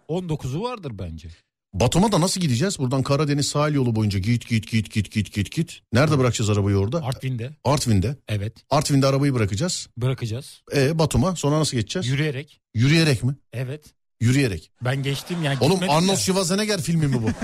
[0.08, 1.28] 19'u vardır bence.
[1.74, 2.78] Batum'a da nasıl gideceğiz?
[2.78, 5.80] Buradan Karadeniz sahil yolu boyunca git git git git git git git.
[5.92, 7.04] Nerede bırakacağız arabayı orada?
[7.04, 7.50] Artvin'de.
[7.64, 8.16] Artvin'de.
[8.28, 8.52] Evet.
[8.70, 9.88] Artvin'de arabayı bırakacağız.
[9.96, 10.62] Bırakacağız.
[10.76, 12.08] E Batum'a sonra nasıl geçeceğiz?
[12.08, 12.60] Yürüyerek.
[12.74, 13.34] Yürüyerek mi?
[13.52, 13.84] Evet.
[14.22, 14.70] Yürüyerek.
[14.82, 15.58] Ben geçtim yani.
[15.60, 16.16] Oğlum Arnold de.
[16.16, 17.26] Schwarzenegger filmi mi bu?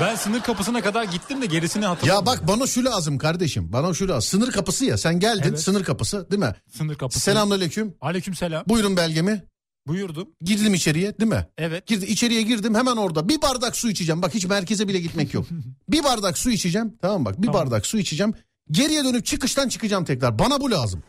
[0.00, 2.26] Ben sınır kapısına kadar gittim de gerisini hatırlamıyorum.
[2.26, 3.72] ya bak bana şu lazım kardeşim.
[3.72, 4.22] Bana şu lazım.
[4.22, 4.98] Sınır kapısı ya.
[4.98, 5.60] Sen geldin Evet.
[5.60, 6.54] sınır kapısı değil mi?
[6.76, 7.20] Sınır kapısı.
[7.20, 7.94] Selamünaleyküm.
[8.00, 8.64] Aleyküm selam.
[8.68, 9.42] Buyurun belgemi.
[9.86, 10.28] Buyurdum.
[10.42, 11.46] Girdim içeriye değil mi?
[11.58, 11.86] Evet.
[11.86, 14.22] Girdi, içeriye girdim hemen orada bir bardak su içeceğim.
[14.22, 15.46] Bak hiç merkeze bile gitmek yok.
[15.88, 16.94] bir bardak su içeceğim.
[17.02, 17.62] Tamam bak bir Tamam.
[17.62, 18.34] bardak su içeceğim.
[18.70, 20.38] Geriye dönüp çıkıştan çıkacağım tekrar.
[20.38, 21.02] Bana bu lazım.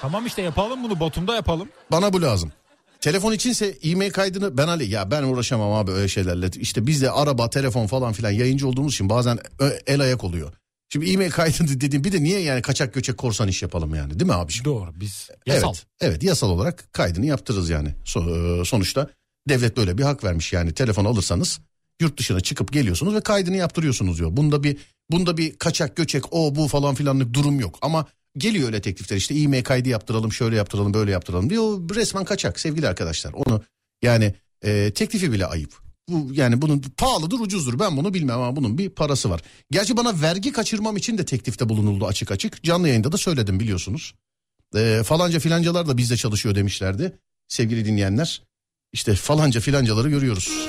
[0.00, 1.68] Tamam işte yapalım bunu Batum'da yapalım.
[1.92, 2.52] Bana bu lazım.
[3.00, 6.50] Telefon içinse e-mail kaydını ben Ali ya ben uğraşamam abi öyle şeylerle.
[6.56, 9.38] İşte bizde araba, telefon falan filan yayıncı olduğumuz için bazen
[9.86, 10.52] el ayak oluyor.
[10.92, 14.26] Şimdi e-mail kaydını dediğim bir de niye yani kaçak göçek korsan iş yapalım yani değil
[14.26, 14.64] mi abiciğim?
[14.64, 15.68] Doğru biz yasal.
[15.74, 17.94] Evet, evet yasal olarak kaydını yaptırırız yani.
[18.04, 19.10] So- e, sonuçta
[19.48, 21.60] devlet böyle bir hak vermiş yani telefon alırsanız
[22.00, 24.36] yurt dışına çıkıp geliyorsunuz ve kaydını yaptırıyorsunuz diyor.
[24.36, 24.76] Bunda bir
[25.10, 28.06] bunda bir kaçak göçek o bu falan filanlık durum yok ama
[28.38, 31.62] geliyor öyle teklifler işte e-mail kaydı yaptıralım şöyle yaptıralım böyle yaptıralım diyor.
[31.62, 33.32] O resmen kaçak sevgili arkadaşlar.
[33.32, 33.62] Onu
[34.02, 35.74] yani e, teklifi bile ayıp.
[36.08, 39.40] Bu yani bunun pahalıdır ucuzdur ben bunu bilmem ama bunun bir parası var.
[39.70, 42.62] Gerçi bana vergi kaçırmam için de teklifte bulunuldu açık açık.
[42.62, 44.14] Canlı yayında da söyledim biliyorsunuz.
[44.76, 47.18] E, falanca filancalar da bizde çalışıyor demişlerdi.
[47.48, 48.42] sevgili dinleyenler.
[48.92, 50.68] İşte falanca filancaları görüyoruz.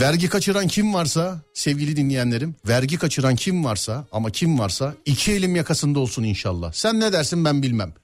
[0.00, 5.56] Vergi kaçıran kim varsa sevgili dinleyenlerim vergi kaçıran kim varsa ama kim varsa iki elim
[5.56, 6.72] yakasında olsun inşallah.
[6.72, 7.94] Sen ne dersin ben bilmem.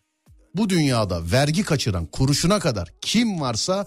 [0.54, 3.86] Bu dünyada vergi kaçıran kuruşuna kadar kim varsa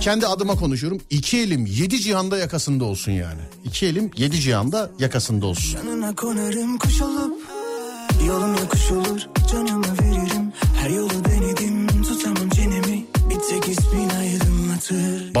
[0.00, 1.00] kendi adıma konuşuyorum.
[1.10, 3.40] iki elim yedi cihanda yakasında olsun yani.
[3.64, 5.78] İki elim yedi cihanda yakasında olsun.
[5.78, 7.40] Yanına konarım kuş olup
[8.26, 9.20] Yolum yokuş olur
[9.52, 11.29] canımı veririm Her yolu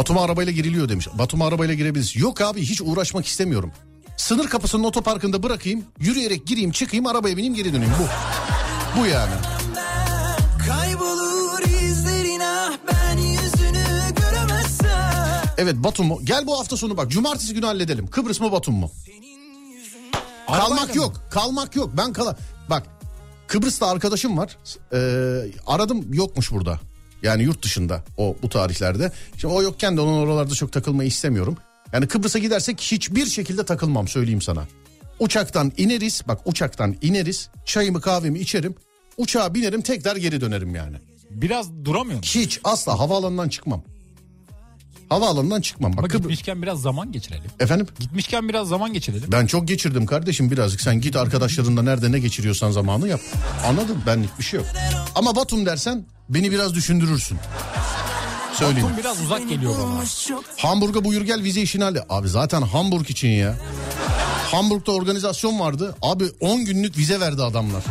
[0.00, 1.08] Batum'a arabayla giriliyor demiş.
[1.18, 2.16] Batum'a arabayla girebiliriz.
[2.16, 3.72] Yok abi hiç uğraşmak istemiyorum.
[4.16, 7.92] Sınır kapısının otoparkında bırakayım, yürüyerek gireyim, çıkayım, arabaya bineyim, geri döneyim.
[7.98, 8.04] Bu.
[9.00, 9.32] Bu yani.
[9.82, 10.36] Ah
[15.58, 16.18] Evet Batum mu?
[16.24, 17.10] Gel bu hafta sonu bak.
[17.10, 18.06] Cumartesi günü halledelim.
[18.06, 18.90] Kıbrıs mı Batum mu?
[20.46, 21.22] Kalmak Arabayla yok.
[21.30, 21.90] Kalmak yok.
[21.96, 22.36] Ben kala...
[22.70, 22.82] Bak
[23.46, 24.58] Kıbrıs'ta arkadaşım var.
[24.92, 24.98] Ee,
[25.66, 26.80] aradım yokmuş burada.
[27.22, 29.12] Yani yurt dışında o bu tarihlerde.
[29.36, 31.56] Şimdi o yokken de onun oralarda çok takılmayı istemiyorum.
[31.92, 34.64] Yani Kıbrıs'a gidersek hiçbir şekilde takılmam söyleyeyim sana.
[35.18, 38.74] Uçaktan ineriz bak uçaktan ineriz çayımı kahvemi içerim.
[39.16, 40.96] Uçağa binerim tekrar geri dönerim yani.
[41.30, 42.40] Biraz duramıyor musun?
[42.40, 43.82] Hiç asla havaalanından çıkmam.
[45.10, 45.92] Havaalanından çıkmam.
[45.92, 47.50] Bak Ama gitmişken biraz zaman geçirelim.
[47.60, 47.86] Efendim?
[48.00, 49.32] Gitmişken biraz zaman geçirelim.
[49.32, 50.80] Ben çok geçirdim kardeşim birazcık.
[50.80, 53.20] Sen git arkadaşlarınla nerede ne geçiriyorsan zamanı yap.
[53.66, 53.98] Anladın?
[54.06, 54.68] Benlik bir şey yok.
[55.14, 57.38] Ama Batum dersen beni biraz düşündürürsün.
[58.54, 58.84] Söyleyeyim.
[58.88, 60.04] Batum biraz uzak geliyor bana.
[60.56, 62.04] Hamburg'a buyur gel vize işini halle.
[62.08, 63.56] Abi zaten Hamburg için ya.
[64.52, 65.94] Hamburg'da organizasyon vardı.
[66.02, 67.82] Abi 10 günlük vize verdi adamlar.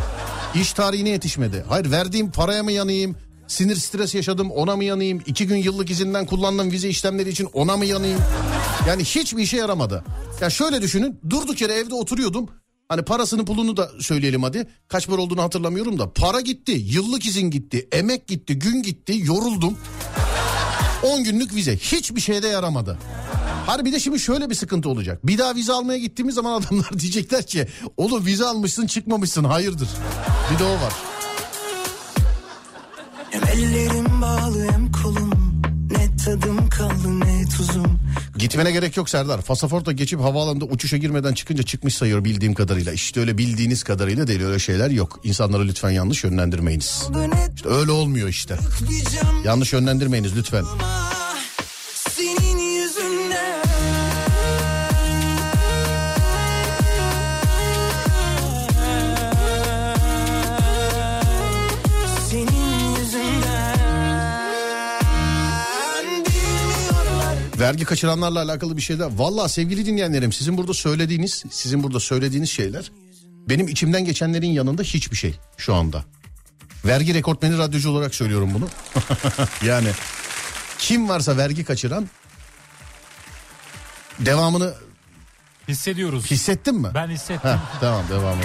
[0.54, 1.64] İş tarihine yetişmedi.
[1.68, 3.16] Hayır verdiğim paraya mı yanayım?
[3.50, 5.22] Sinir stres yaşadım ona mı yanayım?
[5.26, 8.20] İki gün yıllık izinden kullandığım vize işlemleri için ona mı yanayım?
[8.88, 10.04] Yani hiçbir işe yaramadı.
[10.40, 12.48] Ya şöyle düşünün durduk yere evde oturuyordum.
[12.88, 14.66] Hani parasını pulunu da söyleyelim hadi.
[14.88, 16.12] Kaç para olduğunu hatırlamıyorum da.
[16.12, 19.78] Para gitti, yıllık izin gitti, emek gitti, gün gitti, yoruldum.
[21.02, 22.98] 10 günlük vize hiçbir şeyde yaramadı.
[23.66, 25.26] Harbi bir de şimdi şöyle bir sıkıntı olacak.
[25.26, 29.88] Bir daha vize almaya gittiğimiz zaman adamlar diyecekler ki oğlum vize almışsın çıkmamışsın hayırdır.
[30.52, 30.92] Bir de o var.
[33.30, 38.00] Hem ellerim bağlı hem kolum Ne tadım kaldı ne tuzum
[38.38, 39.42] Gitmene gerek yok Serdar.
[39.42, 42.92] Pasaporta geçip havaalanında uçuşa girmeden çıkınca çıkmış sayıyor bildiğim kadarıyla.
[42.92, 45.20] İşte öyle bildiğiniz kadarıyla değil öyle şeyler yok.
[45.24, 47.02] İnsanları lütfen yanlış yönlendirmeyiniz.
[47.56, 48.58] İşte öyle olmuyor işte.
[49.44, 50.64] Yanlış yönlendirmeyiniz lütfen.
[50.64, 51.19] Senin
[67.60, 69.10] Vergi kaçıranlarla alakalı bir şeyler.
[69.16, 72.90] Valla sevgili dinleyenlerim sizin burada söylediğiniz, sizin burada söylediğiniz şeyler
[73.48, 76.04] benim içimden geçenlerin yanında hiçbir şey şu anda.
[76.84, 78.68] Vergi rekortmeni radyocu olarak söylüyorum bunu.
[79.64, 79.88] yani
[80.78, 82.08] kim varsa vergi kaçıran
[84.18, 84.74] devamını
[85.68, 86.30] Hissediyoruz.
[86.30, 86.88] hissettin mi?
[86.94, 87.50] Ben hissettim.
[87.50, 88.42] Heh, tamam devamı.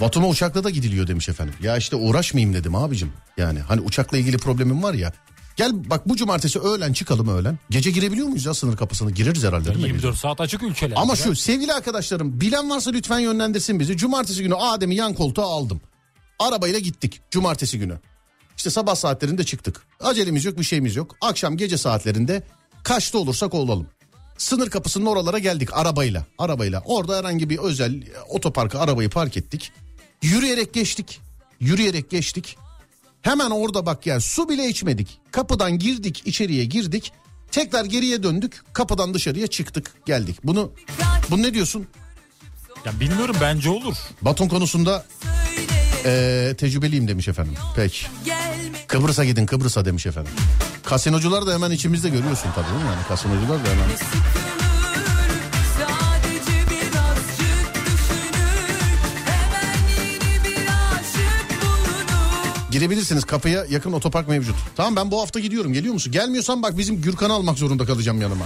[0.00, 1.54] Batum'a uçakla da gidiliyor demiş efendim.
[1.60, 3.12] Ya işte uğraşmayayım dedim abicim.
[3.36, 5.12] Yani hani uçakla ilgili problemim var ya.
[5.56, 7.58] Gel bak bu cumartesi öğlen çıkalım öğlen.
[7.70, 9.10] Gece girebiliyor muyuz ya sınır kapısını?
[9.10, 9.86] Gireriz herhalde değil mi?
[9.88, 10.96] 24 saat açık ülkeler.
[10.96, 13.96] Ama şu sevgili arkadaşlarım bilen varsa lütfen yönlendirsin bizi.
[13.96, 15.80] Cumartesi günü Adem'i yan koltuğa aldım.
[16.38, 17.98] Arabayla gittik cumartesi günü.
[18.56, 19.82] İşte sabah saatlerinde çıktık.
[20.00, 21.16] Acelemiz yok bir şeyimiz yok.
[21.20, 22.42] Akşam gece saatlerinde
[22.82, 23.86] kaçta olursak olalım.
[24.38, 26.26] Sınır kapısının oralara geldik arabayla.
[26.38, 26.82] Arabayla.
[26.86, 29.72] Orada herhangi bir özel otoparka arabayı park ettik.
[30.22, 31.20] Yürüyerek geçtik.
[31.60, 32.56] Yürüyerek geçtik.
[33.22, 35.20] Hemen orada bak yani su bile içmedik.
[35.30, 37.12] Kapıdan girdik içeriye girdik.
[37.50, 38.62] Tekrar geriye döndük.
[38.72, 40.36] Kapıdan dışarıya çıktık geldik.
[40.44, 40.72] Bunu
[41.30, 41.86] bunu ne diyorsun?
[42.84, 43.94] Ya bilmiyorum bence olur.
[44.22, 45.04] Baton konusunda
[46.04, 47.54] eee, tecrübeliyim demiş efendim.
[47.76, 48.06] Peki.
[48.88, 50.32] Kıbrıs'a gidin Kıbrıs'a demiş efendim.
[50.84, 52.86] Kasinocular da hemen içimizde görüyorsun tabii değil mi?
[52.90, 53.88] Yani kasinocular da hemen.
[62.72, 64.54] Girebilirsiniz kapıya yakın otopark mevcut.
[64.76, 66.12] Tamam ben bu hafta gidiyorum geliyor musun?
[66.12, 68.44] Gelmiyorsan bak bizim Gürkan'ı almak zorunda kalacağım yanıma.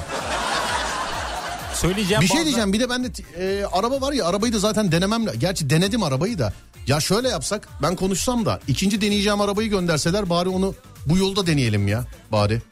[1.75, 3.09] Söyleyeceğim Bir şey bazen- diyeceğim bir de bende
[3.39, 5.25] e, araba var ya arabayı da zaten denemem.
[5.39, 6.53] Gerçi denedim arabayı da.
[6.87, 10.75] Ya şöyle yapsak ben konuşsam da ikinci deneyeceğim arabayı gönderseler bari onu
[11.07, 12.55] bu yolda deneyelim ya bari.
[12.55, 12.63] Hem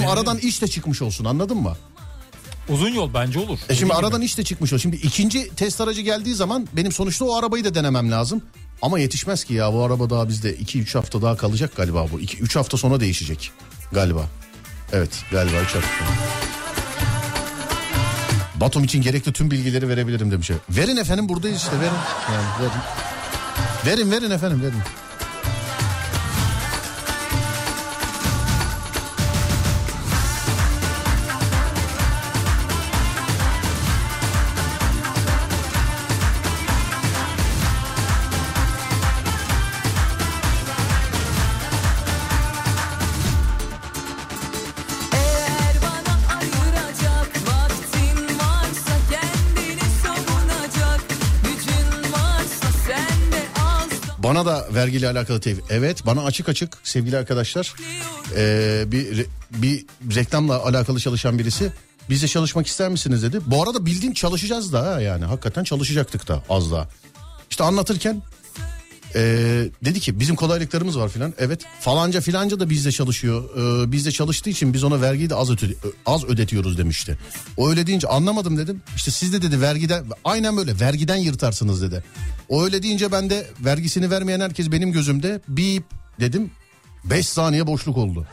[0.00, 0.18] Deneyelim.
[0.18, 1.76] aradan iş de çıkmış olsun anladın mı?
[2.68, 3.48] Uzun yol bence olur.
[3.58, 4.24] E şimdi Dediğim aradan gibi.
[4.26, 4.78] iş de çıkmış o.
[4.78, 8.42] Şimdi ikinci test aracı geldiği zaman benim sonuçta o arabayı da denemem lazım.
[8.82, 12.20] Ama yetişmez ki ya bu araba daha bizde 2-3 hafta daha kalacak galiba bu.
[12.20, 13.52] 2-3 hafta sonra değişecek
[13.92, 14.26] galiba.
[14.92, 16.04] Evet galiba 3 hafta.
[18.54, 20.50] Batum için gerekli tüm bilgileri verebilirim demiş.
[20.70, 21.92] Verin efendim buradayız işte verin.
[22.32, 22.80] Yani verin.
[23.86, 24.82] Verin verin efendim verin.
[54.36, 55.56] Bana da vergiyle alakalı tev.
[55.70, 57.74] Evet bana açık açık sevgili arkadaşlar
[58.36, 61.72] ee, bir bir reklamla alakalı çalışan birisi
[62.10, 63.40] bizle çalışmak ister misiniz dedi.
[63.46, 66.88] Bu arada bildiğim çalışacağız da yani hakikaten çalışacaktık da az daha.
[67.50, 68.22] İşte anlatırken
[69.16, 71.34] ee, dedi ki bizim kolaylıklarımız var filan.
[71.38, 73.44] Evet falanca filanca da bizde çalışıyor.
[73.84, 75.74] Ee, bizde çalıştığı için biz ona vergiyi de az, öde-
[76.06, 77.18] az ödetiyoruz demişti.
[77.56, 78.82] O öyle deyince anlamadım dedim.
[78.96, 82.04] İşte siz de dedi vergiden aynen böyle vergiden yırtarsınız dedi.
[82.48, 85.84] O öyle deyince ben de vergisini vermeyen herkes benim gözümde bip
[86.20, 86.50] dedim.
[87.04, 88.26] 5 saniye boşluk oldu.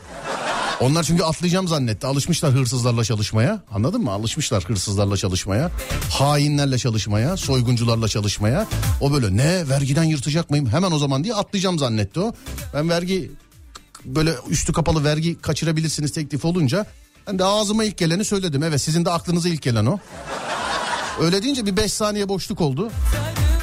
[0.84, 2.06] Onlar çünkü atlayacağım zannetti.
[2.06, 3.62] Alışmışlar hırsızlarla çalışmaya.
[3.72, 4.10] Anladın mı?
[4.10, 5.70] Alışmışlar hırsızlarla çalışmaya.
[6.10, 7.36] Hainlerle çalışmaya.
[7.36, 8.66] Soyguncularla çalışmaya.
[9.00, 10.66] O böyle ne vergiden yırtacak mıyım?
[10.66, 12.32] Hemen o zaman diye atlayacağım zannetti o.
[12.74, 13.32] Ben vergi
[14.04, 16.86] böyle üstü kapalı vergi kaçırabilirsiniz teklif olunca
[17.26, 18.62] ben de ağzıma ilk geleni söyledim.
[18.62, 19.98] Evet sizin de aklınıza ilk gelen o.
[21.20, 22.90] Öyle deyince bir 5 saniye boşluk oldu.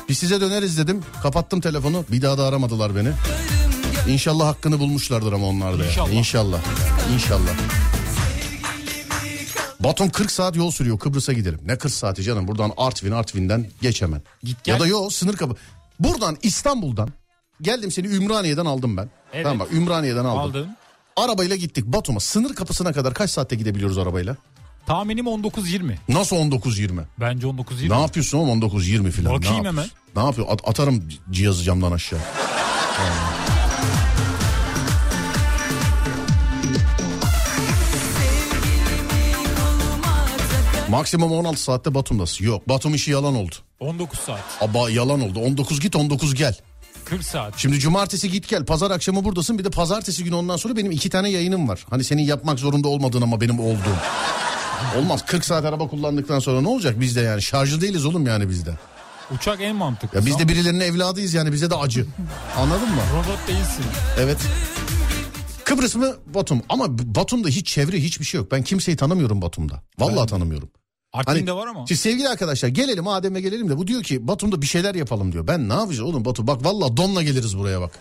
[0.10, 1.04] Bir size döneriz dedim.
[1.24, 2.06] Kapattım telefonu.
[2.12, 3.10] Bir daha da aramadılar beni.
[4.08, 5.86] İnşallah hakkını bulmuşlardır ama onlar da.
[5.86, 6.12] İnşallah.
[6.14, 6.60] İnşallah.
[7.14, 7.52] İnşallah.
[9.80, 11.60] Batum 40 saat yol sürüyor Kıbrıs'a giderim.
[11.66, 14.22] Ne 40 saati canım buradan Artvin Artvin'den geç hemen.
[14.44, 14.74] Git gel.
[14.74, 15.56] Ya da yo sınır kapı.
[16.00, 17.10] Buradan İstanbul'dan
[17.62, 19.10] geldim seni Ümraniye'den aldım ben.
[19.34, 19.44] Evet.
[19.44, 20.40] Tamam bak Ümraniye'den aldım.
[20.52, 20.68] Aldım.
[21.16, 24.36] Arabayla gittik Batum'a sınır kapısına kadar kaç saatte gidebiliyoruz arabayla?
[24.86, 25.96] Tahminim 19-20.
[26.10, 27.02] Nasıl 19-20?
[27.20, 27.90] Bence 19-20.
[27.90, 29.34] Ne yapıyorsun oğlum 19-20 falan?
[29.36, 29.88] Bakayım ne hemen.
[30.16, 30.48] Ne yapıyor?
[30.50, 32.20] At- atarım cihazı camdan aşağı.
[40.92, 42.46] Maksimum 16 saatte Batum'dasın.
[42.46, 43.56] Yok Batum işi yalan oldu.
[43.80, 44.40] 19 saat.
[44.62, 45.40] Aba yalan oldu.
[45.40, 46.56] 19 git 19 gel.
[47.06, 47.54] 40 saat.
[47.58, 48.66] Şimdi cumartesi git gel.
[48.66, 49.60] Pazar akşamı buradasın.
[49.60, 51.86] Bir de pazartesi günü ondan sonra benim iki tane yayınım var.
[51.90, 53.98] Hani senin yapmak zorunda olmadığın ama benim olduğum.
[54.98, 57.42] Olmaz 40 saat araba kullandıktan sonra ne olacak bizde yani?
[57.42, 58.78] Şarjı değiliz oğlum yani bizde.
[59.36, 60.20] Uçak en mantıklı.
[60.20, 62.06] Ya biz de birilerinin evladıyız yani bize de acı.
[62.58, 63.02] Anladın mı?
[63.14, 63.86] Robot değilsin.
[64.20, 64.38] Evet.
[65.66, 66.62] Kıbrıs mı Batum?
[66.70, 68.52] Ama Batum'da hiç çevre hiçbir şey yok.
[68.52, 69.82] Ben kimseyi tanımıyorum Batum'da.
[70.00, 70.70] Vallahi tanımıyorum.
[71.14, 71.86] Artvin'de var ama.
[71.88, 75.48] Şimdi sevgili arkadaşlar gelelim Adem'e gelelim de bu diyor ki Batum'da bir şeyler yapalım diyor.
[75.48, 76.48] Ben ne yapacağım oğlum Batum?
[76.48, 78.00] Bak vallahi donla geliriz buraya bak.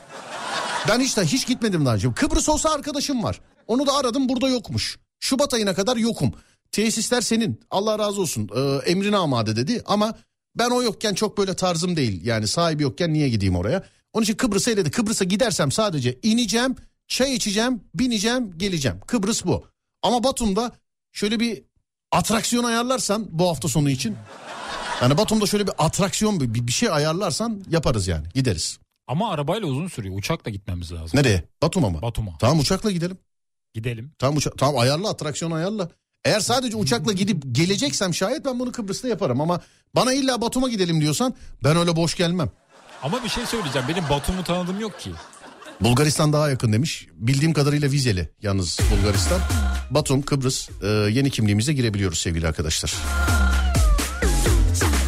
[0.89, 2.13] Ben hiç hiç gitmedim daha önce.
[2.13, 3.41] Kıbrıs olsa arkadaşım var.
[3.67, 4.99] Onu da aradım burada yokmuş.
[5.21, 6.33] Şubat ayına kadar yokum.
[6.73, 7.61] Tesisler senin.
[7.71, 8.51] Allah razı olsun.
[8.57, 10.15] Ee, emrine amade dedi ama
[10.59, 12.27] ben o yokken çok böyle tarzım değil.
[12.27, 13.85] Yani sahibi yokken niye gideyim oraya?
[14.13, 14.91] Onun için Kıbrıs'a eledi.
[14.91, 16.77] Kıbrıs'a gidersem sadece ineceğim,
[17.09, 19.01] çay içeceğim, bineceğim, geleceğim.
[19.07, 19.65] Kıbrıs bu.
[20.03, 20.73] Ama Batum'da
[21.13, 21.63] şöyle bir
[22.13, 24.17] atraksiyon ayarlarsan bu hafta sonu için.
[25.03, 28.79] Yani Batum'da şöyle bir atraksiyon bir, bir şey ayarlarsan yaparız yani gideriz.
[29.09, 30.19] Ama arabayla uzun sürüyor.
[30.19, 31.11] Uçakla gitmemiz lazım.
[31.21, 31.45] Nereye?
[31.63, 32.03] Batum'a mı?
[32.03, 32.39] Batum'a.
[32.39, 33.19] Tamam uçakla gidelim.
[33.75, 34.13] Gidelim.
[34.19, 35.89] Tamam, uça- tamam ayarla atraksiyon ayarla.
[36.25, 39.61] Eğer sadece uçakla gidip geleceksem şayet ben bunu Kıbrıs'ta yaparım ama
[39.95, 41.35] bana illa Batum'a gidelim diyorsan
[41.65, 42.51] ben öyle boş gelmem.
[43.03, 43.89] Ama bir şey söyleyeceğim.
[43.89, 45.11] Benim Batum'u tanıdığım yok ki.
[45.81, 47.07] Bulgaristan daha yakın demiş.
[47.13, 49.41] Bildiğim kadarıyla vizeli yalnız Bulgaristan.
[49.91, 52.95] Batum, Kıbrıs e, yeni kimliğimize girebiliyoruz sevgili arkadaşlar.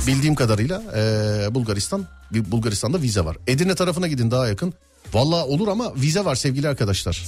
[0.07, 3.37] Bildiğim kadarıyla e, Bulgaristan, Bulgaristan'da vize var.
[3.47, 4.75] Edirne tarafına gidin daha yakın.
[5.15, 7.25] Valla olur ama vize var sevgili arkadaşlar.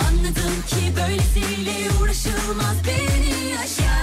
[0.00, 4.00] Anladım ki böylesiyle uğraşılmaz beni yaşar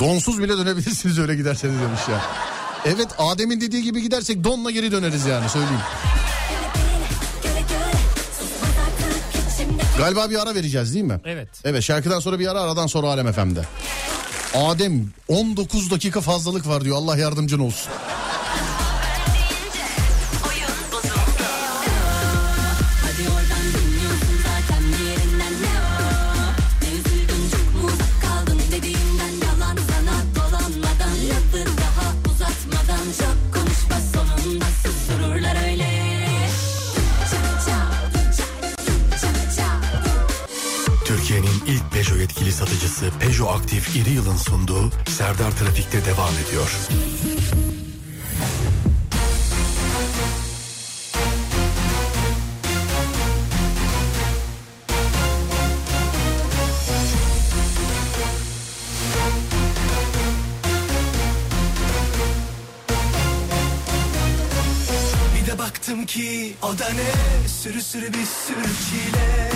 [0.00, 2.22] Donsuz bile dönebilirsiniz öyle giderseniz demiş ya.
[2.84, 5.80] Evet Adem'in dediği gibi gidersek donla geri döneriz yani söyleyeyim.
[10.02, 11.20] Galiba bir ara vereceğiz değil mi?
[11.24, 11.48] Evet.
[11.64, 13.62] Evet şarkıdan sonra bir ara aradan sonra Alem FM'de.
[14.54, 17.92] Adem 19 dakika fazlalık var diyor Allah yardımcın olsun.
[42.62, 46.70] Satıcısı Peugeot Aktif İri Yıl'ın sunduğu Serdar Trafik'te devam ediyor.
[65.36, 69.52] Bir de baktım ki o da ne Sürü sürü bir sürü çile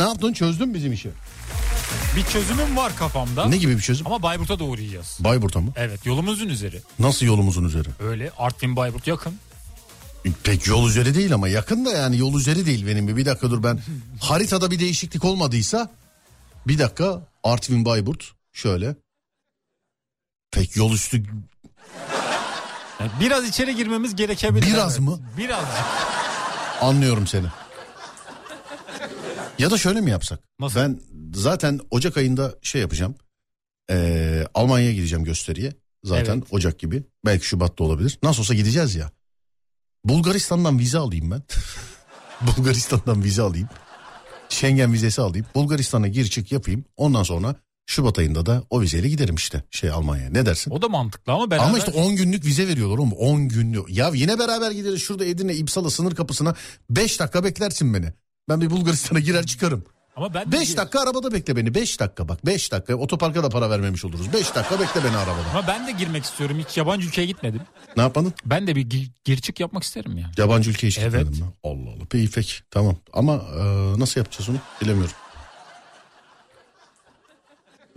[0.00, 1.10] ne yaptın çözdün bizim işi.
[2.16, 3.46] Bir çözümüm var kafamda.
[3.46, 4.06] Ne gibi bir çözüm?
[4.06, 5.16] Ama Bayburt'a doğru yiyeceğiz.
[5.20, 5.72] Bayburt'a mı?
[5.76, 6.80] Evet yolumuzun üzeri.
[6.98, 7.88] Nasıl yolumuzun üzeri?
[8.00, 9.34] Öyle Artvin Bayburt yakın.
[10.44, 13.16] Pek yol üzeri değil ama yakın da yani yol üzeri değil benim.
[13.16, 13.80] Bir dakika dur ben
[14.20, 15.90] haritada bir değişiklik olmadıysa
[16.66, 18.96] bir dakika Artvin Bayburt şöyle.
[20.50, 21.24] Pek yol üstü
[23.00, 24.66] Yani biraz içeri girmemiz gerekebilir.
[24.66, 25.08] Biraz evet.
[25.08, 25.20] mı?
[25.38, 25.84] Birazcık.
[26.80, 27.46] anlıyorum seni.
[29.60, 30.40] Ya da şöyle mi yapsak?
[30.60, 30.80] Nasıl?
[30.80, 31.00] Ben
[31.34, 33.14] zaten Ocak ayında şey yapacağım.
[33.90, 35.72] Ee, Almanya'ya gideceğim gösteriye.
[36.04, 36.46] Zaten Evet.
[36.50, 37.02] Ocak gibi.
[37.24, 38.18] Belki Şubat'ta olabilir.
[38.22, 39.10] Nasıl olsa gideceğiz ya.
[40.04, 41.42] Bulgaristan'dan vize alayım ben.
[42.46, 43.68] Bulgaristan'dan vize alayım.
[44.48, 45.46] Schengen vizesi alayım.
[45.54, 46.84] Bulgaristan'a gir çık yapayım.
[46.96, 47.54] Ondan sonra
[47.86, 50.30] Şubat ayında da o vizeyle giderim işte şey Almanya'ya.
[50.30, 50.70] Ne dersin?
[50.70, 51.64] O da mantıklı ama beraber...
[51.66, 53.96] Ama işte 10 günlük vize veriyorlar oğlum 10 günlük.
[53.96, 56.54] Ya yine beraber gideriz şurada Edirne İpsala sınır kapısına
[56.90, 58.12] 5 dakika beklersin beni.
[58.50, 59.84] Ben bir Bulgaristan'a girer çıkarım.
[60.16, 63.70] Ama ben 5 dakika arabada bekle beni 5 dakika bak 5 dakika otoparka da para
[63.70, 64.32] vermemiş oluruz.
[64.32, 65.50] 5 dakika bekle beni arabada.
[65.52, 66.58] Ama ben de girmek istiyorum.
[66.68, 67.60] Hiç yabancı ülkeye gitmedim.
[67.96, 68.32] Ne yapmadın?
[68.46, 70.30] Ben de bir gir, gir çık yapmak isterim ya.
[70.38, 71.12] Yabancı ülkeye hiç Evet.
[71.12, 71.50] gitmedin mi?
[71.64, 72.04] Allah Allah.
[72.10, 73.60] Peki peki tamam ama e,
[74.00, 75.14] nasıl yapacağız onu bilemiyorum.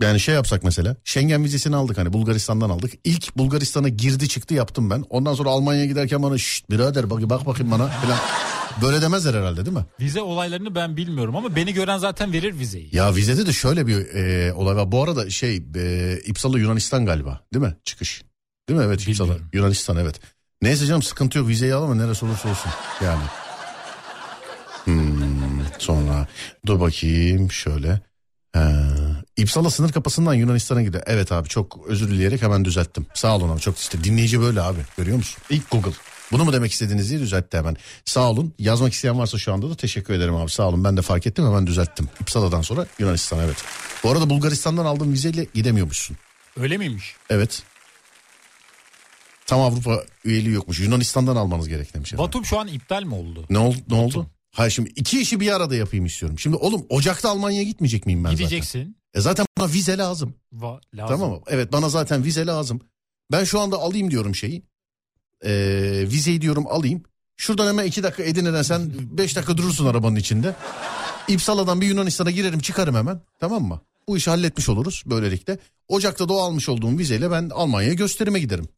[0.02, 2.92] Yani şey yapsak mesela Schengen vizesini aldık hani Bulgaristan'dan aldık.
[3.04, 5.04] İlk Bulgaristan'a girdi çıktı yaptım ben.
[5.10, 8.18] Ondan sonra Almanya'ya giderken bana şşt birader bak, bak bakayım bana falan.
[8.82, 9.84] Böyle demezler herhalde değil mi?
[10.00, 12.88] Vize olaylarını ben bilmiyorum ama beni gören zaten verir vizeyi.
[12.96, 14.92] Ya vizede de şöyle bir e, olay var.
[14.92, 18.22] Bu arada şey e, İpsala Yunanistan galiba değil mi çıkış?
[18.68, 19.50] Değil mi evet İpsala Bilmiyorum.
[19.52, 20.20] Yunanistan evet.
[20.62, 22.70] Neyse canım sıkıntı yok vizeyi al ama neresi olursa olsun
[23.04, 23.22] yani.
[24.84, 26.26] Hmm, sonra
[26.66, 28.00] dur bakayım şöyle.
[28.56, 28.60] Ee,
[29.36, 31.02] İpsala sınır kapısından Yunanistan'a gidiyor.
[31.06, 33.06] Evet abi çok özür dileyerek hemen düzelttim.
[33.14, 35.42] Sağ olun abi çok işte dinleyici böyle abi görüyor musun?
[35.50, 35.92] İlk Google.
[36.32, 37.76] Bunu mu demek istediğiniz diye düzeltti hemen.
[38.04, 38.54] Sağ olun.
[38.58, 40.50] Yazmak isteyen varsa şu anda da teşekkür ederim abi.
[40.50, 40.84] Sağ olun.
[40.84, 42.08] Ben de fark ettim hemen düzelttim.
[42.20, 43.56] İpsala'dan sonra Yunanistan evet.
[44.04, 46.16] Bu arada Bulgaristan'dan aldığım vizeyle gidemiyormuşsun.
[46.60, 47.14] Öyle miymiş?
[47.30, 47.62] Evet.
[49.46, 50.80] Tam Avrupa üyeliği yokmuş.
[50.80, 52.12] Yunanistan'dan almanız gerek demiş.
[52.12, 52.26] efendim.
[52.28, 53.46] Batum şu an iptal mi oldu?
[53.50, 53.76] Ne oldu?
[53.88, 54.26] Ne oldu?
[54.52, 56.38] Hayır şimdi iki işi bir arada yapayım istiyorum.
[56.38, 58.78] Şimdi oğlum Ocak'ta Almanya'ya gitmeyecek miyim ben Gideceksin.
[58.78, 58.94] zaten?
[59.14, 60.34] E zaten bana vize lazım.
[60.52, 61.16] Va, lazım.
[61.16, 61.40] Tamam mı?
[61.46, 62.80] Evet bana zaten vize lazım.
[63.32, 64.62] Ben şu anda alayım diyorum şeyi.
[65.44, 67.02] Ee, vizeyi diyorum alayım.
[67.36, 70.54] Şuradan hemen iki dakika Edirne'den sen beş dakika durursun arabanın içinde.
[71.28, 73.20] İpsala'dan bir Yunanistan'a girerim çıkarım hemen.
[73.40, 73.80] Tamam mı?
[74.08, 75.58] Bu işi halletmiş oluruz böylelikle.
[75.88, 78.68] Ocak'ta da o almış olduğum vizeyle ben Almanya'ya gösterime giderim.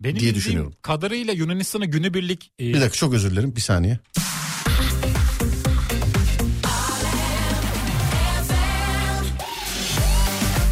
[0.00, 0.74] Benim diye düşünüyorum.
[0.82, 3.98] kadarıyla Yunanistan'a günübirlik e, Bir dakika çok özür dilerim bir saniye.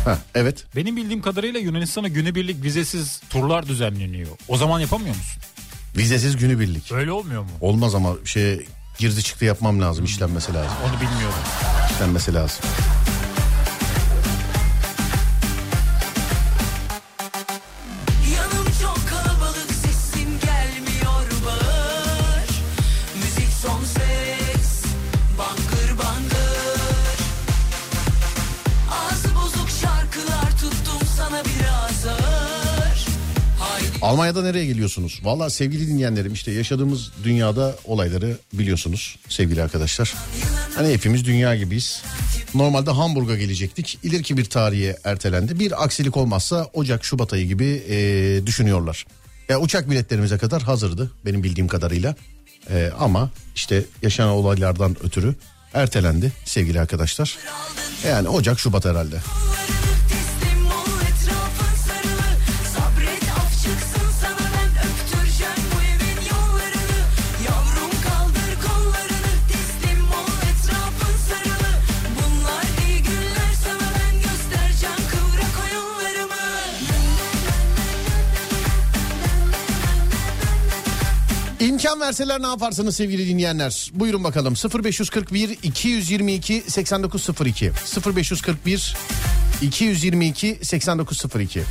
[0.04, 0.64] Ha, evet.
[0.76, 4.28] benim bildiğim kadarıyla Yunanistan'a günübirlik vizesiz turlar düzenleniyor.
[4.48, 5.42] O zaman yapamıyor musun?
[5.96, 6.92] Vizesiz günübirlik.
[6.92, 7.48] Öyle olmuyor mu?
[7.60, 8.66] Olmaz ama şey
[8.98, 10.76] girdi çıktı yapmam lazım işlenmesi lazım.
[10.84, 11.38] Onu bilmiyorum.
[11.92, 12.64] işlenmesi lazım.
[34.04, 35.20] Almanya'da nereye geliyorsunuz?
[35.22, 40.14] Valla sevgili dinleyenlerim işte yaşadığımız dünyada olayları biliyorsunuz sevgili arkadaşlar.
[40.76, 42.02] Hani hepimiz dünya gibiyiz.
[42.54, 43.98] Normalde Hamburg'a gelecektik.
[44.02, 45.58] İleriki bir tarihe ertelendi.
[45.58, 49.06] Bir aksilik olmazsa Ocak Şubat ayı gibi eee, düşünüyorlar.
[49.48, 52.14] Ya uçak biletlerimize kadar hazırdı benim bildiğim kadarıyla.
[52.70, 55.34] Eee, ama işte yaşanan olaylardan ötürü
[55.74, 57.38] ertelendi sevgili arkadaşlar.
[58.08, 59.16] Yani Ocak Şubat herhalde.
[81.84, 83.90] İmkan verseler ne yaparsınız sevgili dinleyenler?
[83.94, 84.54] Buyurun bakalım
[84.84, 87.72] 0541 222 8902
[88.16, 88.96] 0541
[89.62, 91.62] 222 8902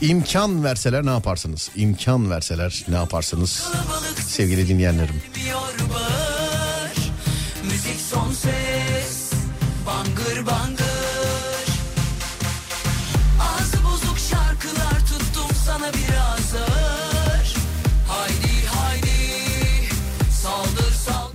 [0.00, 1.70] İmkan verseler ne yaparsınız?
[1.76, 3.64] İmkan verseler ne yaparsınız
[4.26, 5.22] sevgili dinleyenlerim?
[7.64, 8.77] Müzik son ses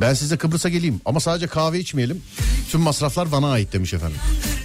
[0.04, 2.22] Ben size Kıbrıs'a geleyim ama sadece kahve içmeyelim.
[2.72, 4.18] Tüm masraflar bana ait demiş efendim.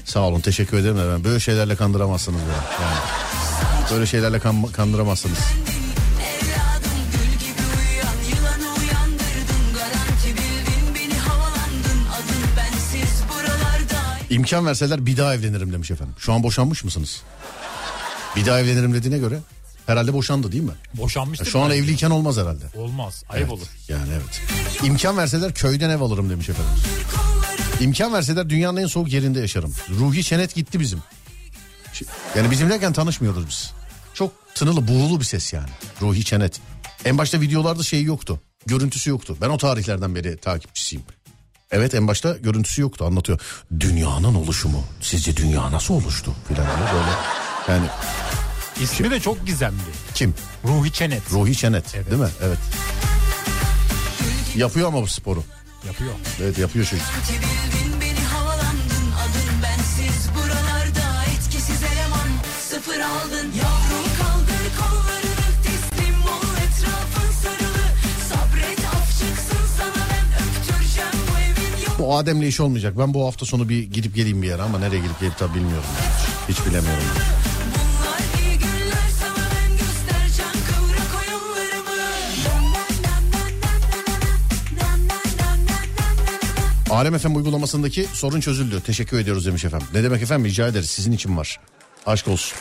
[0.04, 1.24] Sağ olun teşekkür ederim efendim.
[1.24, 2.46] Böyle şeylerle kandıramazsınız ya.
[2.82, 2.98] Yani.
[3.92, 5.38] Böyle şeylerle kan- kandıramazsınız.
[14.30, 16.14] İmkan verseler bir daha evlenirim demiş efendim.
[16.18, 17.22] Şu an boşanmış mısınız?
[18.36, 19.38] Bir daha evlenirim dediğine göre
[19.88, 20.72] herhalde boşandı değil mi?
[20.94, 21.46] Boşanmıştır.
[21.46, 22.64] Şu an evliyken olmaz herhalde.
[22.74, 23.24] Olmaz.
[23.28, 23.66] Ayıp Evet, olur.
[23.88, 24.42] Yani evet.
[24.84, 26.72] İmkan verseler köyden ev alırım demiş efendim.
[27.80, 29.74] İmkan verseler dünyanın en soğuk yerinde yaşarım.
[29.90, 31.02] Ruhi Çenet gitti bizim.
[32.36, 33.70] Yani bizim derken tanışmıyoruz biz.
[34.14, 35.70] Çok tınılı buğulu bir ses yani.
[36.02, 36.60] Ruhi Çenet.
[37.04, 38.40] En başta videolarda şey yoktu.
[38.66, 39.36] Görüntüsü yoktu.
[39.40, 41.04] Ben o tarihlerden beri takipçisiyim.
[41.70, 43.40] Evet en başta görüntüsü yoktu anlatıyor.
[43.80, 44.84] Dünyanın oluşumu.
[45.00, 46.34] Sizce dünya nasıl oluştu?
[46.48, 47.10] Filan böyle.
[47.68, 47.86] Yani
[48.82, 49.78] İsmi de çok gizemli.
[50.14, 50.34] kim?
[50.64, 51.22] Ruhi Çenet.
[51.32, 52.10] Ruhi Çenet Evet.
[52.10, 52.28] değil mi?
[52.42, 52.58] Evet.
[54.56, 55.44] Yapıyor ama bu sporu.
[55.86, 56.10] Yapıyor.
[56.42, 57.06] Evet yapıyor çocuk.
[57.06, 62.28] Garanti bildin beni havalandın Adın bensiz buralarda Etkisiz eleman
[62.68, 65.28] sıfır aldın Yavrum kaldır kollarını
[71.98, 72.98] Bu Adem'le iş olmayacak.
[72.98, 75.84] Ben bu hafta sonu bir gidip geleyim bir yere ama nereye gidip gelip tabii bilmiyorum.
[76.48, 77.02] Hiç bilemiyorum.
[86.90, 88.80] Alem FM uygulamasındaki sorun çözüldü.
[88.86, 89.86] Teşekkür ediyoruz demiş efendim.
[89.94, 91.60] Ne demek efendim rica ederiz sizin için var.
[92.06, 92.58] Aşk olsun.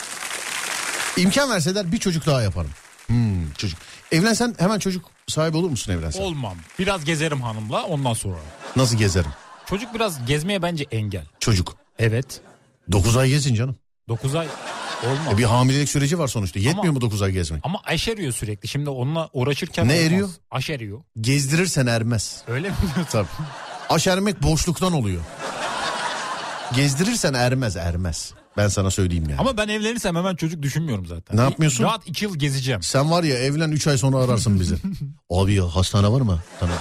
[1.18, 2.72] İmkan verseler bir çocuk daha yaparım.
[3.08, 3.80] Hmm, çocuk.
[4.12, 6.22] Evlensen hemen çocuk sahibi olur musun evlensen?
[6.22, 6.58] Olmam.
[6.80, 8.38] Biraz gezerim hanımla ondan sonra.
[8.76, 9.32] Nasıl gezerim?
[9.66, 11.26] Çocuk biraz gezmeye bence engel.
[11.40, 11.76] Çocuk.
[12.00, 12.42] Evet.
[12.92, 13.76] 9 ay gezin canım.
[14.10, 14.48] 9 ay
[15.04, 15.34] olmaz.
[15.34, 16.60] E bir hamilelik süreci var sonuçta.
[16.60, 17.62] Yetmiyor Ama- mu 9 ay gezmek?
[17.66, 18.68] Ama aş eriyor sürekli.
[18.68, 20.06] Şimdi onunla uğraşırken Ne olmaz.
[20.06, 20.30] eriyor?
[20.52, 21.00] Aş eriyor.
[21.22, 22.42] Gezdirirsen ermez.
[22.48, 22.76] Öyle mi?
[23.12, 23.28] Tabii.
[23.90, 25.22] Aşermek boşluktan oluyor.
[26.76, 28.34] Gezdirirsen ermez ermez.
[28.58, 29.40] Ben sana söyleyeyim yani.
[29.40, 31.38] Ama ben evlenirsem hemen çocuk düşünmüyorum zaten.
[31.38, 31.84] Ne yapmıyorsun?
[31.84, 32.84] Rahat 2 yıl gezeceğim.
[32.84, 34.76] Sen var ya evlen 3 ay sonra ararsın bizi.
[35.30, 36.40] Abi ya hastane var mı?
[36.60, 36.72] Sana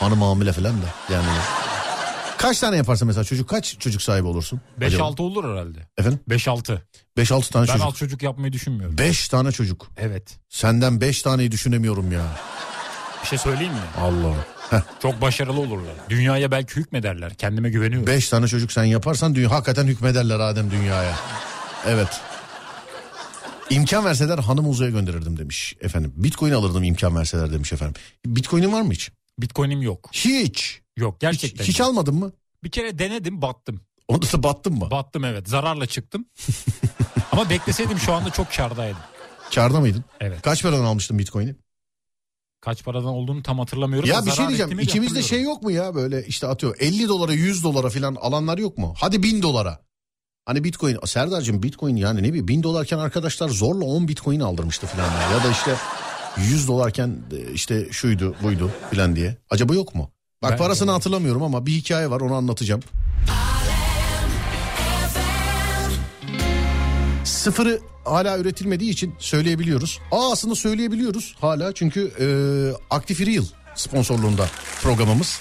[0.00, 0.86] hanım hamile falan da.
[1.14, 1.26] Yani
[2.38, 4.60] Kaç tane yaparsın mesela çocuk kaç çocuk sahibi olursun?
[4.80, 5.78] 5-6 olur herhalde.
[5.98, 6.20] Efendim?
[6.28, 6.78] 5-6.
[7.18, 7.86] 5-6 tane Ben çocuk.
[7.88, 8.98] az çocuk yapmayı düşünmüyorum.
[8.98, 9.88] 5 tane çocuk.
[9.96, 10.38] Evet.
[10.48, 12.22] Senden 5 taneyi düşünemiyorum ya.
[13.22, 13.80] Bir şey söyleyeyim mi?
[14.00, 14.34] Allah.
[15.02, 15.94] Çok başarılı olurlar.
[16.08, 17.34] Dünyaya belki hükmederler.
[17.34, 18.06] Kendime güveniyorum.
[18.06, 21.16] 5 tane çocuk sen yaparsan dünya hakikaten hükmederler Adem dünyaya.
[21.86, 22.20] Evet.
[23.70, 26.12] İmkan verseler hanım uzaya gönderirdim demiş efendim.
[26.16, 27.94] Bitcoin alırdım imkan verseler demiş efendim.
[28.26, 29.10] Bitcoin'in var mı hiç?
[29.38, 30.08] Bitcoin'im yok.
[30.12, 30.80] Hiç.
[30.96, 31.64] Yok Hiç, gerçekten.
[31.64, 31.88] hiç yok.
[31.88, 32.32] almadın mı?
[32.64, 33.80] Bir kere denedim battım.
[34.08, 34.90] Onda da battın mı?
[34.90, 35.48] Battım evet.
[35.48, 36.24] Zararla çıktım.
[37.32, 38.98] Ama bekleseydim şu anda çok kardaydım.
[39.54, 40.04] Karda mıydın?
[40.20, 40.42] Evet.
[40.42, 41.54] Kaç paradan almıştın Bitcoin'i?
[42.62, 44.08] Kaç paradan olduğunu tam hatırlamıyorum.
[44.08, 44.80] Ya bir şey diyeceğim.
[44.80, 48.78] İçimizde şey yok mu ya böyle işte atıyor 50 dolara 100 dolara falan alanlar yok
[48.78, 48.94] mu?
[48.96, 49.78] Hadi 1000 dolara.
[50.46, 55.04] Hani Bitcoin Serdar'cığım Bitcoin yani ne bileyim 1000 dolarken arkadaşlar zorla 10 Bitcoin aldırmıştı falan
[55.04, 55.30] ya.
[55.30, 55.74] ya da işte
[56.36, 59.36] 100 dolarken e, işte şuydu buydu falan diye.
[59.50, 60.10] Acaba yok mu?
[60.42, 62.82] Bak Ben- parasını hatırlamıyorum ama bir hikaye var onu anlatacağım.
[67.42, 70.00] Sıfırı hala üretilmediği için söyleyebiliyoruz.
[70.10, 72.26] Aslında söyleyebiliyoruz hala çünkü e,
[72.90, 74.46] Active Real sponsorluğunda
[74.82, 75.40] programımız.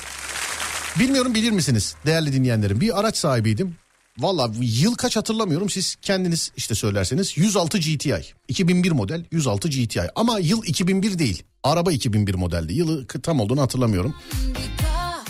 [1.00, 3.76] Bilmiyorum bilir misiniz değerli dinleyenlerim bir araç sahibiydim.
[4.18, 10.40] Valla yıl kaç hatırlamıyorum siz kendiniz işte söylerseniz 106 GTI 2001 model 106 GTI ama
[10.40, 14.16] yıl 2001 değil araba 2001 modeldi yılı tam olduğunu hatırlamıyorum.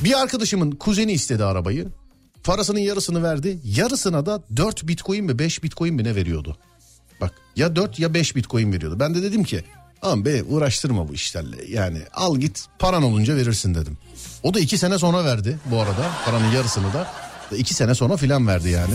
[0.04, 1.88] Bir arkadaşımın kuzeni istedi arabayı
[2.44, 6.58] parasının yarısını verdi yarısına da 4 bitcoin mi 5 bitcoin mi ne veriyordu.
[7.22, 9.00] Bak ya 4 ya 5 bitcoin veriyordu.
[9.00, 9.64] Ben de dedim ki
[10.02, 11.58] aman be uğraştırma bu işlerle.
[11.68, 13.98] Yani al git paran olunca verirsin dedim.
[14.44, 17.08] O da 2 sene sonra verdi bu arada paranın yarısını da.
[17.58, 18.94] 2 sene sonra filan verdi yani.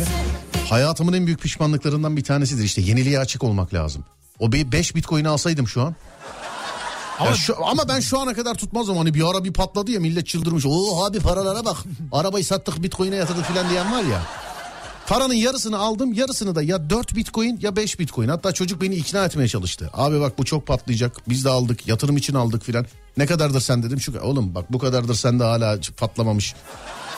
[0.68, 4.04] Hayatımın en büyük pişmanlıklarından bir tanesidir işte yeniliğe açık olmak lazım.
[4.38, 5.94] O 5 bitcoin alsaydım şu an.
[7.18, 10.26] Ama şu, ama ben şu ana kadar tutmazdım hani bir ara bir patladı ya millet
[10.26, 10.66] çıldırmış.
[10.66, 11.76] Oo abi paralara bak
[12.12, 14.22] arabayı sattık bitcoin'e yatırdık filan diyen var ya.
[15.06, 18.28] Paranın yarısını aldım yarısını da ya 4 bitcoin ya 5 bitcoin.
[18.28, 19.90] Hatta çocuk beni ikna etmeye çalıştı.
[19.92, 22.86] Abi bak bu çok patlayacak biz de aldık yatırım için aldık filan.
[23.16, 26.54] Ne kadardır sen dedim şu oğlum bak bu kadardır sende hala patlamamış.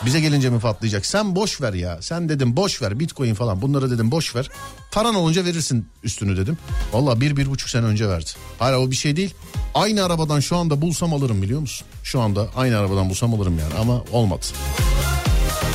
[0.05, 1.07] Bize gelince mi patlayacak?
[1.07, 2.03] Sen boş ver ya.
[2.03, 4.51] Sen dedim boş ver bitcoin falan bunları dedim boş ver.
[4.93, 6.59] Paran olunca verirsin üstünü dedim.
[6.93, 8.31] Valla bir, bir buçuk sene önce verdi.
[8.59, 9.35] Hala o bir şey değil.
[9.75, 11.87] Aynı arabadan şu anda bulsam alırım biliyor musun?
[12.03, 14.47] Şu anda aynı arabadan bulsam alırım yani ama olmadı.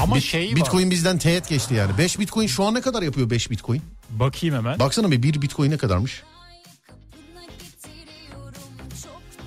[0.02, 0.56] Ama Bit- şey var.
[0.56, 1.98] bitcoin bizden teğet geçti yani.
[1.98, 3.82] 5 bitcoin şu an ne kadar yapıyor 5 bitcoin?
[4.10, 4.80] Bakayım hemen.
[4.80, 6.24] Baksana bir 1 bitcoin ne kadarmış?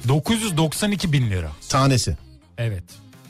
[0.09, 1.51] 992 bin lira.
[1.69, 2.17] Tanesi.
[2.59, 2.85] Evet.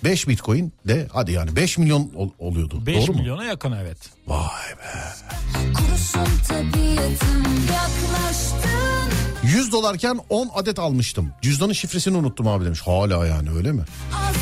[0.04, 2.86] 5 bitcoin de hadi yani 5 milyon ol- oluyordu.
[2.86, 3.18] 5 Doğru mu?
[3.18, 3.98] milyona yakın evet.
[4.26, 4.46] Vay
[4.78, 5.02] be.
[5.74, 9.10] Kurusun tabiatım yaklaştın
[9.44, 11.32] 100 dolarken 10 adet almıştım.
[11.42, 12.80] Cüzdanın şifresini unuttum abi demiş.
[12.80, 13.82] Hala yani öyle mi?
[14.14, 14.34] Az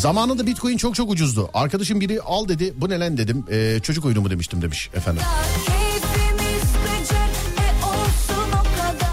[0.00, 1.50] Zamanında bitcoin çok çok ucuzdu.
[1.54, 2.74] Arkadaşım biri al dedi.
[2.76, 3.44] Bu ne lan dedim.
[3.50, 5.22] Ee, çocuk oyunu mu demiştim demiş efendim.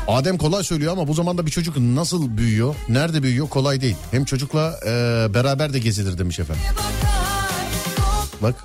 [0.08, 2.76] Adem kolay söylüyor ama bu zamanda bir çocuk nasıl büyüyor?
[2.90, 3.48] Nerede büyüyor?
[3.50, 3.96] Kolay değil.
[4.12, 4.92] Hem çocukla e,
[5.34, 6.64] beraber de gezilir demiş efendim.
[8.42, 8.56] Bak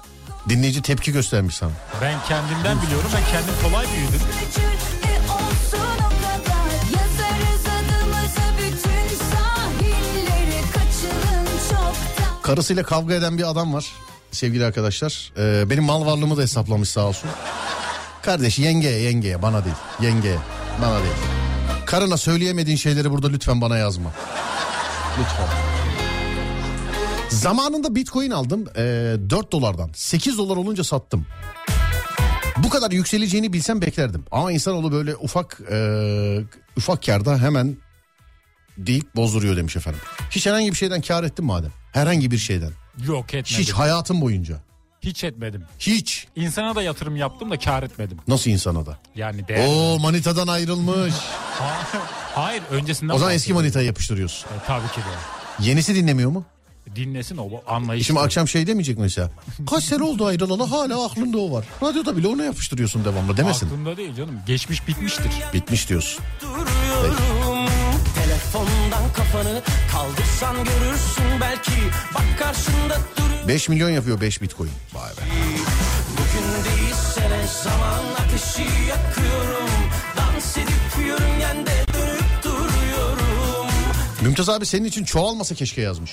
[0.49, 1.71] dinleyici tepki göstermiş sana.
[2.01, 4.21] Ben kendimden biliyorum ben kendim kolay büyüdüm.
[12.43, 13.93] Karısıyla kavga eden bir adam var
[14.31, 15.33] sevgili arkadaşlar.
[15.39, 17.31] Ee, benim mal varlığımı da hesaplamış sağ olsun.
[18.23, 19.77] Kardeş yengeye yengeye bana değil.
[20.01, 20.39] Yengeye
[20.83, 21.15] bana değil.
[21.87, 24.13] Karına söyleyemediğin şeyleri burada lütfen bana yazma.
[25.21, 25.47] Lütfen.
[27.29, 29.91] Zamanında bitcoin aldım ee, 4 dolardan.
[29.95, 31.27] 8 dolar olunca sattım.
[32.57, 34.25] Bu kadar yükseleceğini bilsem beklerdim.
[34.31, 36.39] Ama insanoğlu böyle ufak ee,
[36.77, 37.77] ufak karda hemen
[38.79, 40.01] deyip bozduruyor demiş efendim.
[40.31, 41.73] Hiç herhangi bir şeyden kar ettin mi Adem?
[41.93, 42.71] Herhangi bir şeyden.
[43.07, 43.45] Yok etmedim.
[43.45, 44.57] Hiç Hiç, hayatın boyunca.
[45.05, 45.65] etmedim.
[45.79, 46.27] Hiç.
[46.37, 48.19] İnsana da yatırım yaptım da kar etmedim.
[48.29, 48.99] Nasıl insana da?
[49.15, 49.69] Yani değer.
[49.69, 51.15] Oo manitadan ayrılmış.
[52.35, 54.47] Hayır öncesinden o zaman eski manitayı yapıştırıyorsun.
[54.49, 55.65] E, tabii ki de.
[55.69, 56.45] Yenisi dinlemiyor mu?
[56.97, 58.07] Dinlesin o anlayış.
[58.07, 59.31] Şimdi akşam şey demeyecek mesela.
[59.71, 61.65] Kaç sene oldu ayrılalı hala aklında o var.
[61.83, 63.67] Radyoda bile onu yapıştırıyorsun devamlı demesin.
[63.67, 64.41] Aklımda değil canım.
[64.47, 65.33] Geçmiş bitmiştir.
[65.55, 66.25] Bitmiş diyorsun.
[66.41, 67.42] duruyorum
[68.53, 71.73] Telefondan kafanı kaldırsan görürsün belki
[72.15, 74.71] Bak karşında duruyor 5 milyon yapıyor 5 bitcoin.
[74.95, 75.21] Vay be.
[76.13, 79.71] Bugün değilse ne zaman ateşi yakıyorum
[80.17, 83.67] Dans edip yörüngende dönüp duruyorum
[84.23, 86.11] Mümtaz abi senin için çoğalmasa keşke yazmış.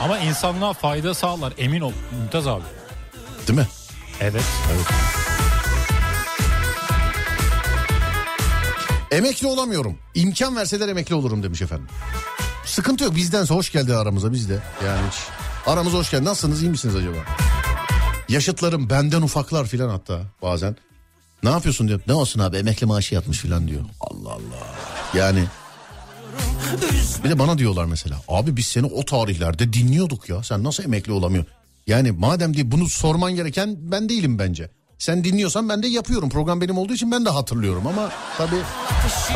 [0.00, 2.64] Ama insanlığa fayda sağlar emin ol Mümtaz abi.
[3.48, 3.66] Değil mi?
[4.20, 4.44] Evet.
[9.12, 9.98] Emekli olamıyorum.
[10.14, 11.86] İmkan verseler emekli olurum demiş efendim.
[12.66, 14.62] Sıkıntı yok bizdense hoş geldi aramıza biz de.
[14.86, 15.18] Yani hiç.
[15.66, 16.24] Aramıza hoş geldi.
[16.24, 17.16] Nasılsınız iyi misiniz acaba?
[18.28, 20.76] Yaşıtlarım benden ufaklar filan hatta bazen.
[21.42, 22.00] Ne yapıyorsun diyor.
[22.06, 23.82] Ne olsun abi emekli maaşı yatmış filan diyor.
[24.00, 24.74] Allah Allah.
[25.14, 25.44] Yani
[27.24, 28.16] bir de bana diyorlar mesela.
[28.28, 30.42] Abi biz seni o tarihlerde dinliyorduk ya.
[30.42, 31.44] Sen nasıl emekli olamıyor?
[31.86, 34.70] Yani madem diye bunu sorman gereken ben değilim bence.
[35.02, 36.28] Sen dinliyorsan ben de yapıyorum.
[36.28, 38.62] Program benim olduğu için ben de hatırlıyorum ama tabii.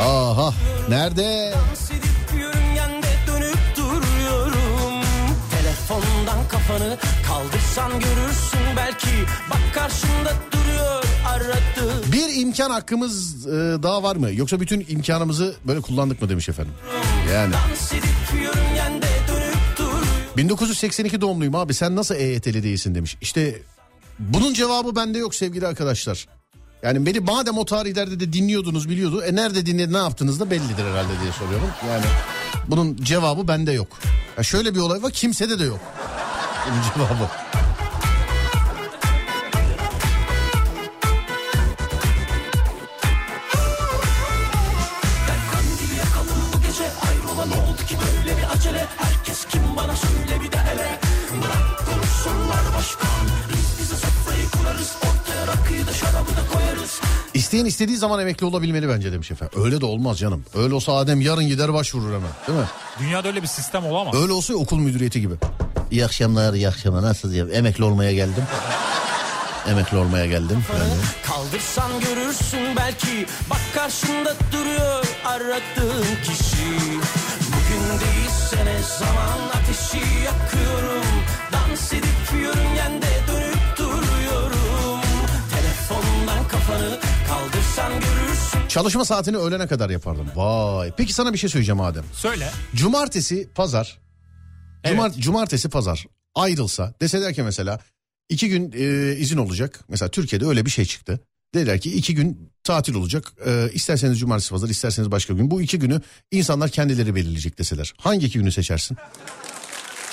[0.00, 0.54] Aha
[0.88, 1.54] nerede?
[5.50, 6.96] Telefondan kafanı
[7.26, 9.08] kaldırsan görürsün belki
[9.50, 13.50] Bak karşında duruyor aradı Bir imkan hakkımız e,
[13.82, 14.32] daha var mı?
[14.32, 16.74] Yoksa bütün imkanımızı böyle kullandık mı demiş efendim.
[17.32, 23.16] Yani Dans edip yörüngende dönüp duruyor 1982 doğumluyum abi sen nasıl EYT'li değilsin demiş.
[23.20, 23.62] İşte
[24.18, 26.26] bunun cevabı bende yok sevgili arkadaşlar.
[26.82, 29.22] Yani beni madem o tarihlerde de dinliyordunuz biliyordu.
[29.22, 31.68] E nerede dinledi ne yaptınız da bellidir herhalde diye soruyorum.
[31.88, 32.04] Yani
[32.68, 33.88] bunun cevabı bende yok.
[34.38, 35.80] Ya şöyle bir olay var kimsede de yok.
[36.66, 37.30] Bunun cevabı.
[57.46, 59.64] İsteyen istediği zaman emekli olabilmeli bence demiş efendim.
[59.64, 60.44] Öyle de olmaz canım.
[60.54, 62.64] Öyle olsa Adem yarın gider başvurur hemen değil mi?
[63.00, 64.14] Dünyada öyle bir sistem olamaz.
[64.14, 65.34] Öyle olsa okul müdüriyeti gibi.
[65.90, 67.02] İyi akşamlar, iyi akşamlar.
[67.02, 67.34] Nasılsınız?
[67.34, 67.58] ya?
[67.58, 68.44] Emekli olmaya geldim.
[69.68, 70.64] Emekli olmaya geldim.
[70.78, 70.92] Yani.
[71.26, 76.72] Kaldırsan görürsün belki Bak karşında duruyor aradığın kişi
[77.48, 81.06] Bugün değilse ne zaman ateşi yakıyorum
[81.52, 85.00] Dans edip yörüngende dönüp duruyorum
[85.54, 86.98] Telefondan kafanı
[88.68, 90.26] Çalışma saatini öğlene kadar yapardım.
[90.34, 90.92] Vay.
[90.96, 92.04] Peki sana bir şey söyleyeceğim Adem.
[92.12, 92.50] Söyle.
[92.74, 93.98] Cumartesi, pazar.
[94.84, 94.96] Evet.
[94.96, 97.80] Cumart- cumartesi, pazar ayrılsa deseler ki mesela
[98.28, 99.80] iki gün e, izin olacak.
[99.88, 101.20] Mesela Türkiye'de öyle bir şey çıktı.
[101.54, 103.32] Dediler ki iki gün tatil olacak.
[103.46, 105.50] E, isterseniz cumartesi, pazar, isterseniz başka gün.
[105.50, 107.94] Bu iki günü insanlar kendileri belirleyecek deseler.
[107.98, 108.96] Hangi iki günü seçersin?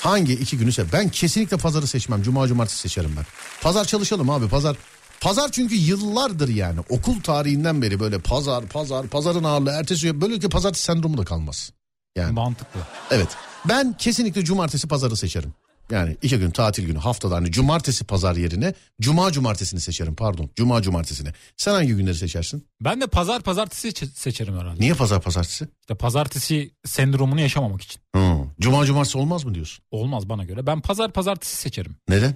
[0.01, 0.85] Hangi iki günü seç?
[0.93, 2.23] Ben kesinlikle pazarı seçmem.
[2.23, 3.25] Cuma, cumartesi seçerim ben.
[3.61, 4.47] Pazar çalışalım abi.
[4.47, 4.75] Pazar
[5.23, 10.39] Pazar çünkü yıllardır yani okul tarihinden beri böyle pazar pazar pazarın ağırlığı ertesi gün böyle
[10.39, 11.71] ki pazartesi sendromu da kalmaz.
[12.15, 12.79] Yani Mantıklı.
[13.11, 13.27] evet
[13.69, 15.53] ben kesinlikle cumartesi pazarı seçerim.
[15.91, 20.49] Yani iki gün tatil günü haftada hani cumartesi pazar yerine cuma cumartesini seçerim pardon.
[20.55, 21.29] Cuma cumartesini.
[21.57, 22.67] Sen hangi günleri seçersin?
[22.81, 24.79] Ben de pazar pazartesi çe- seçerim herhalde.
[24.81, 25.67] Niye pazar pazartesi?
[25.81, 28.01] İşte pazartesi sendromunu yaşamamak için.
[28.15, 28.35] Hı.
[28.59, 29.85] Cuma cumartesi olmaz mı diyorsun?
[29.91, 30.67] Olmaz bana göre.
[30.67, 31.95] Ben pazar pazartesi seçerim.
[32.09, 32.35] Neden?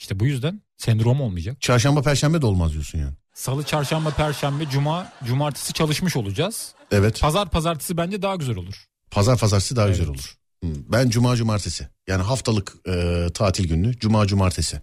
[0.00, 1.60] İşte bu yüzden sendrom olmayacak.
[1.60, 3.12] Çarşamba perşembe de olmaz diyorsun yani.
[3.34, 6.74] Salı, çarşamba, perşembe, cuma, cumartesi çalışmış olacağız.
[6.90, 7.20] Evet.
[7.20, 8.84] Pazar pazartesi bence daha güzel olur.
[9.10, 10.10] Pazar pazartesi daha güzel Evet.
[10.10, 10.34] olur.
[10.64, 10.80] Hı.
[10.92, 11.88] Ben cuma cumartesi.
[12.08, 14.80] Yani haftalık e, tatil günü cuma cumartesi.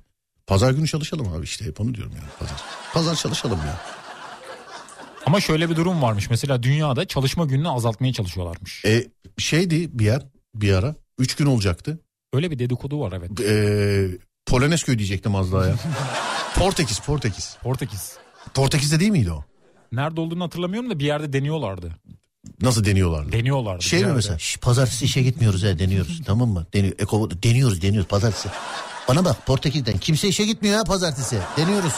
[0.48, 2.62] Pazar günü çalışalım abi işte hep onu diyorum yani pazar.
[2.94, 3.82] Pazar çalışalım ya.
[5.26, 6.30] Ama şöyle bir durum varmış.
[6.30, 8.86] Mesela dünyada çalışma gününü azaltmaya çalışıyorlarmış.
[8.86, 9.08] E,
[9.38, 10.22] şeydi bir yer
[10.56, 10.96] bir ara.
[11.20, 12.00] Üç gün olacaktı.
[12.34, 13.42] Öyle bir dedikodu var evet.
[13.42, 14.18] E,
[14.48, 15.76] Polonezköy diyecektim az daha ya.
[16.56, 17.58] Portekiz Portekiz.
[17.64, 18.14] Portekiz.
[18.54, 19.44] Portekiz'de değil miydi o?
[19.92, 21.92] Nerede olduğunu hatırlamıyorum da bir yerde deniyorlardı.
[22.62, 23.32] Nasıl deniyorlardı?
[23.32, 23.84] Deniyorlardı.
[23.84, 24.16] Şey bir mi yerde.
[24.16, 24.40] mesela?
[24.40, 26.66] "Şş, pazartesi işe gitmiyoruz ha deniyoruz tamam mı?
[26.74, 28.50] Deniyor, eko, deniyoruz deniyoruz pazartesi.
[29.08, 31.38] Bana bak Portekiz'den kimse işe gitmiyor ha pazartesi.
[31.58, 31.94] Deniyoruz.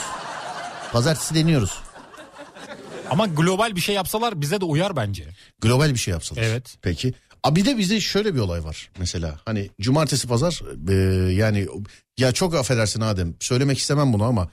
[0.92, 1.78] Pazartesi deniyoruz.
[3.10, 5.24] Ama global bir şey yapsalar bize de uyar bence.
[5.60, 6.42] Global bir şey yapsalar.
[6.42, 6.76] Evet.
[6.82, 7.14] Peki.
[7.42, 9.40] A bir de bizde şöyle bir olay var mesela.
[9.44, 10.94] Hani cumartesi pazar e,
[11.32, 11.66] yani
[12.18, 14.50] ya çok affedersin Adem söylemek istemem bunu ama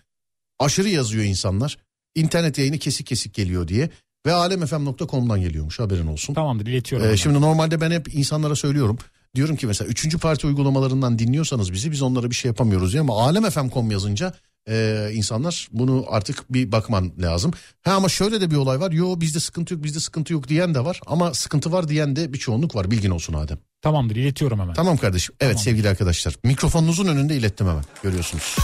[0.60, 1.78] aşırı yazıyor insanlar.
[2.16, 3.90] İnternet yayını kesik kesik geliyor diye
[4.26, 6.34] ve alemfm.com'dan geliyormuş haberin olsun.
[6.34, 7.10] Tamamdır iletiyorum.
[7.10, 8.98] Ee, şimdi normalde ben hep insanlara söylüyorum.
[9.36, 13.26] Diyorum ki mesela üçüncü parti uygulamalarından dinliyorsanız bizi biz onlara bir şey yapamıyoruz diye ama
[13.28, 14.34] alemfm.com yazınca
[14.68, 17.52] e, insanlar bunu artık bir bakman lazım.
[17.82, 18.92] Ha ama şöyle de bir olay var.
[18.92, 22.34] Yo bizde sıkıntı yok bizde sıkıntı yok diyen de var ama sıkıntı var diyen de
[22.34, 23.58] bir çoğunluk var bilgin olsun Adem.
[23.82, 24.74] Tamamdır iletiyorum hemen.
[24.74, 25.36] Tamam kardeşim.
[25.40, 25.64] Evet Tamam.
[25.64, 28.56] sevgili arkadaşlar mikrofonunuzun önünde ilettim hemen görüyorsunuz.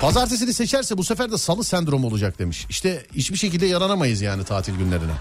[0.00, 2.66] Pazartesini seçerse bu sefer de salı sendromu olacak demiş.
[2.70, 5.12] İşte hiçbir şekilde yaranamayız yani tatil günlerine.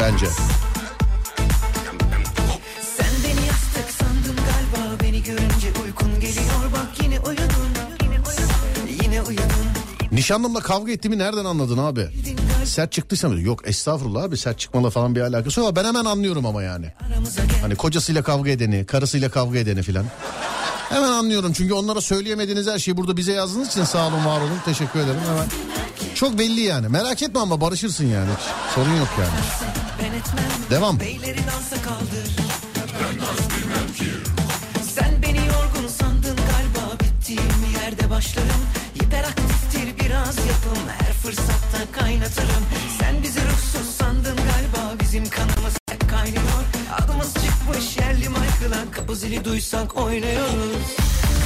[0.00, 0.26] Bence.
[10.30, 12.08] Nişanlımla kavga ettiğimi nereden anladın abi?
[12.64, 15.76] Sert çıktıysam yok estağfurullah abi sert çıkmalı falan bir alakası yok.
[15.76, 16.92] Ben hemen anlıyorum ama yani.
[17.62, 20.04] Hani kocasıyla kavga edeni, karısıyla kavga edeni filan.
[20.88, 24.58] Hemen anlıyorum çünkü onlara söyleyemediğiniz her şeyi burada bize yazdığınız için sağ olun var olun
[24.64, 25.48] teşekkür ederim hemen.
[26.14, 30.10] Çok belli yani merak etme ama barışırsın yani hiç sorun yok yani.
[30.70, 30.98] Devam.
[34.94, 37.42] Sen beni yorgun sandın galiba Bittiğim
[37.82, 38.60] yerde başlarım
[39.10, 40.88] Hiperaktiftir biraz yapım.
[40.98, 42.64] Her fırsatta kaynatırım.
[43.00, 45.00] Sen bizi ruhsuz sandın galiba.
[45.00, 46.62] Bizim kanımız hep kaynıyor.
[46.98, 50.86] Adımız çıkmış yerli Michael'a Kapı zili duysak oynuyoruz.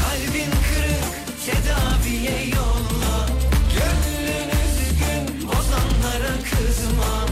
[0.00, 1.04] Kalbin kırık
[1.46, 3.28] tedaviye yolla.
[3.74, 7.26] Gönlün üzgün bozanlara kızma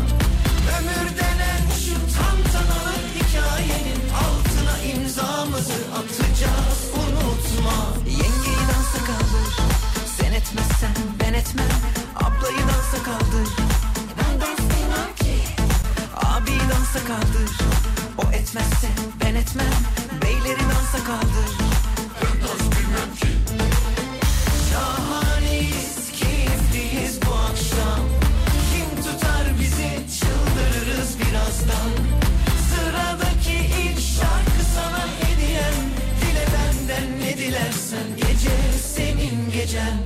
[10.53, 11.67] etmezsen ben etmem.
[12.17, 13.49] Ablayı dansa kaldır,
[14.19, 15.37] ben dans bilmem ki.
[16.17, 17.51] Abi dansa kaldır,
[18.19, 18.89] o etmezse
[19.25, 19.75] ben etmem.
[20.23, 21.51] Beyleri dansa kaldır,
[22.23, 23.29] ben dans bilmem ki.
[24.71, 28.05] Şahaneyiz, keyifliyiz bu akşam.
[28.73, 29.91] Kim tutar bizi
[30.21, 31.91] çıldırırız birazdan
[32.71, 35.79] Sıradaki ilk şarkı sana hediyem
[36.21, 40.02] Dile benden ne dilersen gece senin gecen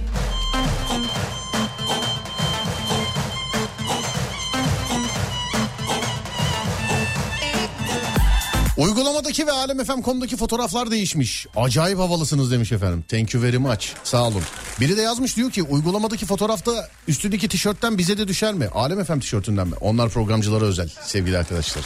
[8.76, 11.46] Uygulamadaki ve alemfm.com'daki fotoğraflar değişmiş.
[11.56, 13.04] Acayip havalısınız demiş efendim.
[13.08, 13.86] Thank you very much.
[14.04, 14.42] Sağ olun.
[14.80, 18.68] Biri de yazmış diyor ki uygulamadaki fotoğrafta üstündeki tişörtten bize de düşer mi?
[18.74, 19.74] Alem FM tişörtünden mi?
[19.80, 21.84] Onlar programcılara özel sevgili arkadaşlar.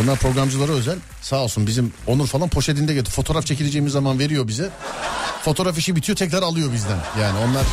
[0.00, 0.98] Onlar programcılara özel.
[1.22, 3.12] Sağ olsun bizim Onur falan poşetinde getir.
[3.12, 4.70] Fotoğraf çekileceğimiz zaman veriyor bize.
[5.44, 6.98] Fotoğraf işi bitiyor tekrar alıyor bizden.
[7.20, 7.64] Yani onlar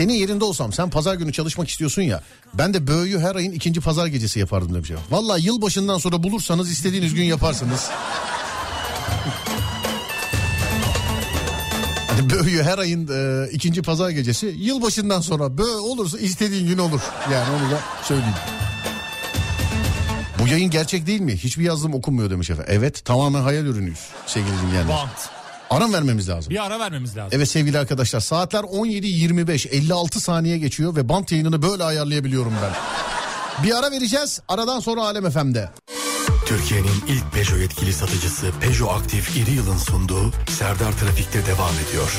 [0.00, 2.22] Senin yerinde olsam sen pazar günü çalışmak istiyorsun ya.
[2.54, 4.90] Ben de böğüyü her ayın ikinci pazar gecesi yapardım demiş.
[5.10, 7.88] Valla yılbaşından sonra bulursanız istediğiniz gün yaparsınız.
[12.08, 17.00] Hani böğüyü her ayın e, ikinci pazar gecesi yılbaşından sonra böğ olursa istediğin gün olur.
[17.32, 18.34] Yani onu da söyleyeyim.
[20.42, 21.36] Bu yayın gerçek değil mi?
[21.36, 22.72] Hiçbir yazdım okunmuyor demiş efendim.
[22.76, 24.88] Evet tamamen hayal ürünüyüz sevgili dinleyenler.
[24.88, 25.39] Bant.
[25.70, 26.50] Aram vermemiz lazım.
[26.50, 27.30] Bir ara vermemiz lazım.
[27.32, 32.72] Evet sevgili arkadaşlar saatler 17.25 56 saniye geçiyor ve bant yayınını böyle ayarlayabiliyorum ben.
[33.64, 35.70] Bir ara vereceğiz aradan sonra Alem FM'de.
[36.46, 42.12] Türkiye'nin ilk Peugeot yetkili satıcısı Peugeot Aktif İri Yıl'ın sunduğu Serdar Trafik'te devam ediyor.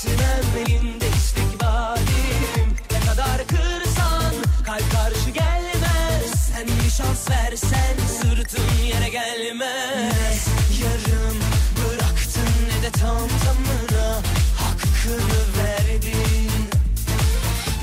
[0.00, 4.34] İtiraz etmem elinde istikbalim Ne kadar kırsan
[4.64, 6.52] kalp karşı gelmez.
[6.52, 10.48] Sen bir şans versen sırtın yere gelmez.
[10.82, 11.36] Yarım
[11.76, 14.22] bıraktın ne de tam tamına
[14.56, 16.50] Hakkını verdin.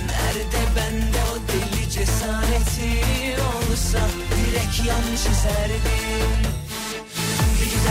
[0.08, 4.00] Nerede bende o deli cesareti olsa
[4.32, 5.82] Direkt yan çizerdin.
[5.86, 5.97] bir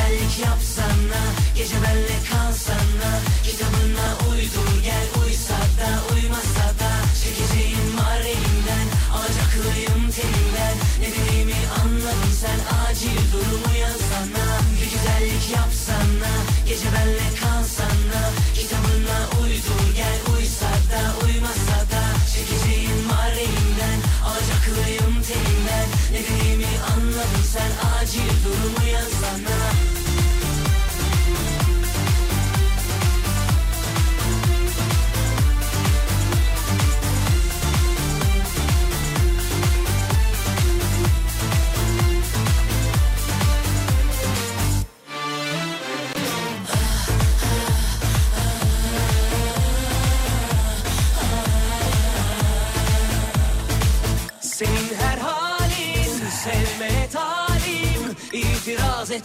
[0.07, 1.23] güzellik yapsana
[1.57, 3.11] Gece benle kalsana
[3.45, 6.91] Kitabına uydur gel Uysa da uymasa da
[7.23, 8.87] Çekeceğim var elimden
[9.17, 14.47] Alacaklıyım telinden Ne dediğimi anladın sen Acil durumu yazsana
[14.81, 16.33] Bir güzellik yapsana
[16.69, 18.23] Gece benle kalsana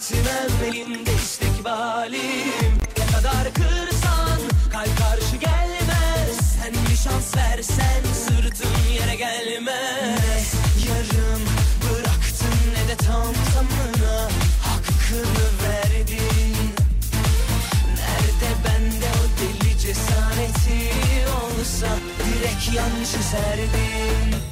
[0.02, 4.40] İtiraz etmem elinde istikbalim Ne kadar kırsan
[4.72, 6.36] kalp karşı gelmez.
[6.56, 10.54] Sen bir şans versen sırtın yere gelmez.
[10.88, 11.42] Yarım
[11.82, 14.28] bıraktın ne de tam tamına
[14.62, 16.56] Hakkını verdin.
[17.96, 20.92] Nerede bende o deli cesareti?
[21.28, 21.88] Olsa
[22.18, 24.51] Direkt yan çizerdin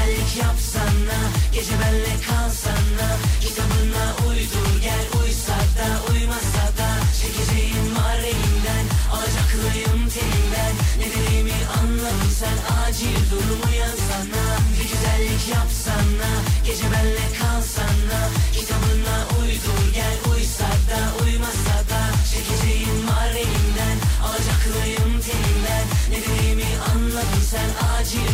[0.00, 1.18] güzellik yapsana
[1.52, 3.08] Gece benle kalsana.
[3.40, 6.88] Kitabına uydur gel Uysa da uymasa da.
[7.20, 10.74] Çekeceğim var elimden Alacaklıyım telinden.
[10.98, 14.44] Ne dediğimi anladın sen Acil durumu yazsana.
[14.72, 16.30] Bir güzellik yapsana
[16.66, 18.20] Gece benle kalsana.
[18.52, 22.00] Kitabına uydur gel Uysa da uymasa da.
[22.32, 23.96] Çekeceğim var elimden
[24.26, 25.84] Alacaklıyım telinden.
[26.10, 28.29] Ne dediğimi anladın sen Acil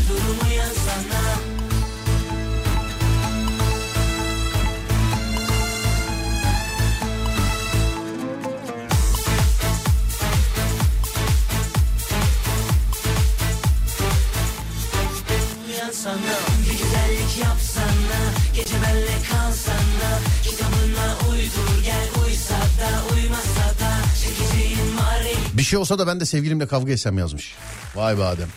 [25.66, 27.54] şey olsa da ben de sevgilimle kavga etsem yazmış.
[27.94, 28.48] Vay be Adem.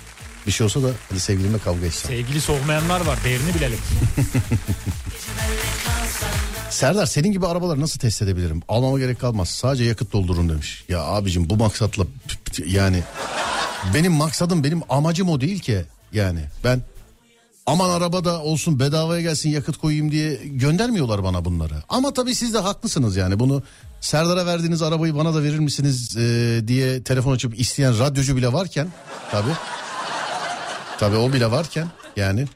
[0.47, 2.12] Bir şey olsa da hadi sevgilimle kavga etsem.
[2.12, 3.80] Sevgilisi olmayanlar var değerini bilelim.
[6.70, 8.62] Serdar senin gibi arabaları nasıl test edebilirim?
[8.68, 9.49] Almama gerek kalmaz.
[9.49, 10.84] Sadece yakıt doldururum demiş.
[10.89, 12.03] Ya abicim bu maksatla
[12.66, 13.03] yani
[13.93, 15.86] benim maksadım benim amacım o değil ki.
[16.14, 16.82] Yani ben
[17.70, 21.74] aman arabada olsun bedavaya gelsin yakıt koyayım diye göndermiyorlar bana bunları.
[21.89, 23.63] Ama tabii siz de haklısınız yani bunu
[24.01, 28.88] Serdar'a verdiğiniz arabayı bana da verir misiniz e, diye telefon açıp isteyen radyocu bile varken
[29.32, 29.51] tabii.
[30.99, 32.47] Tabii o bile varken yani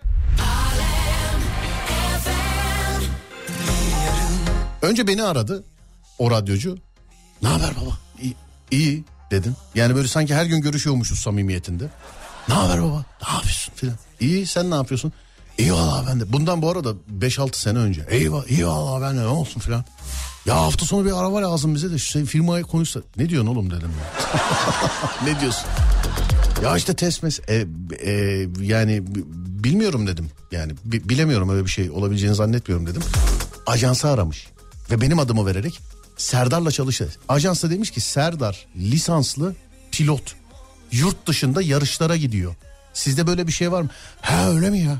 [4.81, 5.63] Önce beni aradı
[6.19, 6.77] o radyocu.
[7.41, 7.97] Ne haber baba?
[8.21, 8.35] İyi,
[8.71, 9.55] iyi dedim.
[9.75, 11.89] Yani böyle sanki her gün görüşüyormuşuz samimiyetinde.
[12.47, 13.05] Ne haber baba?
[13.27, 13.95] Ne yapıyorsun filan.
[14.23, 15.13] İyi sen ne yapıyorsun?
[15.57, 16.33] İyi valla ben de.
[16.33, 18.05] Bundan bu arada 5-6 sene önce.
[18.09, 19.85] Eyvah iyi valla ben de ne olsun filan.
[20.45, 22.99] Ya hafta sonu bir araba lazım bize de şu firmaya konuşsa.
[23.17, 24.39] Ne diyorsun oğlum dedim ya.
[25.33, 25.65] ne diyorsun?
[26.63, 27.65] Ya işte test mes e,
[28.05, 28.11] e,
[28.61, 29.03] yani
[29.63, 30.29] bilmiyorum dedim.
[30.51, 33.01] Yani bi- bilemiyorum öyle bir şey olabileceğini zannetmiyorum dedim.
[33.65, 34.47] Ajansı aramış
[34.91, 35.79] ve benim adımı vererek
[36.17, 37.09] Serdar'la çalıştı.
[37.29, 39.55] Ajans da demiş ki Serdar lisanslı
[39.91, 40.35] pilot.
[40.91, 42.55] Yurt dışında yarışlara gidiyor.
[42.93, 43.89] Sizde böyle bir şey var mı?
[44.21, 44.97] Ha öyle mi ya?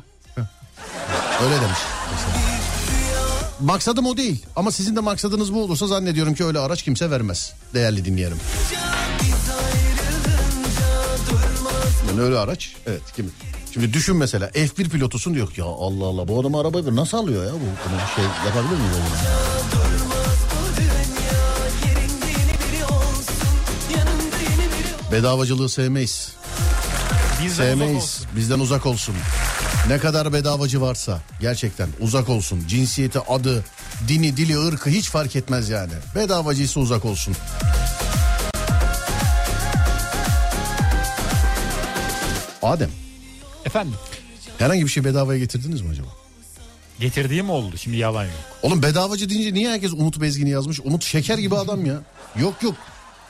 [1.44, 1.80] Öyle demiş.
[2.12, 2.54] mesela.
[3.60, 7.54] Maksadım o değil ama sizin de maksadınız bu olursa zannediyorum ki öyle araç kimse vermez.
[7.74, 8.38] Değerli dinleyelim.
[12.10, 13.32] Yani öyle araç evet kim?
[13.74, 17.52] Şimdi düşün mesela F1 pilotusun diyor ya Allah Allah bu adam arabayı nasıl alıyor ya
[17.54, 19.04] bu bunu şey yapabilir mi böyle?
[25.12, 26.32] Bedavacılığı sevmeyiz.
[27.44, 28.22] Bizden Sevmeyiz.
[28.36, 29.16] Bizden uzak olsun.
[29.88, 32.64] Ne kadar bedavacı varsa gerçekten uzak olsun.
[32.68, 33.66] Cinsiyeti, adı,
[34.08, 35.94] dini, dili, ırkı hiç fark etmez yani.
[36.16, 37.36] Bedavacıysa uzak olsun.
[42.62, 42.89] Adem
[43.66, 43.96] Efendim
[44.58, 46.08] herhangi bir şey bedavaya getirdiniz mi acaba?
[47.00, 48.34] getirdiğim oldu şimdi yalan yok.
[48.62, 50.80] Oğlum bedavacı deyince niye herkes Umut Bezgin'i yazmış?
[50.80, 52.02] Umut şeker gibi adam ya.
[52.39, 52.76] Yok yok.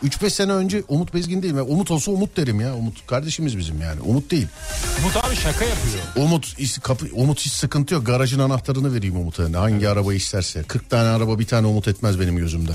[0.04, 1.54] 3-5 sene önce Umut Bezgin değil.
[1.56, 2.76] Ben Umut olsa Umut derim ya.
[2.76, 4.02] Umut kardeşimiz bizim yani.
[4.02, 4.48] Umut değil.
[5.00, 6.04] Umut abi şaka yapıyor.
[6.16, 8.06] Umut kapı, Umut hiç sıkıntı yok.
[8.06, 9.44] Garajın anahtarını vereyim Umut'a.
[9.44, 10.64] Yani Hangi arabayı isterse.
[10.64, 12.72] 40 tane araba bir tane Umut etmez benim gözümde.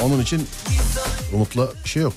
[0.00, 0.46] Onun için
[1.32, 2.12] Umut'la bir şey yok.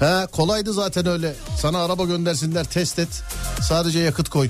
[0.00, 1.34] He kolaydı zaten öyle.
[1.60, 3.08] Sana araba göndersinler test et.
[3.62, 4.48] Sadece yakıt koy.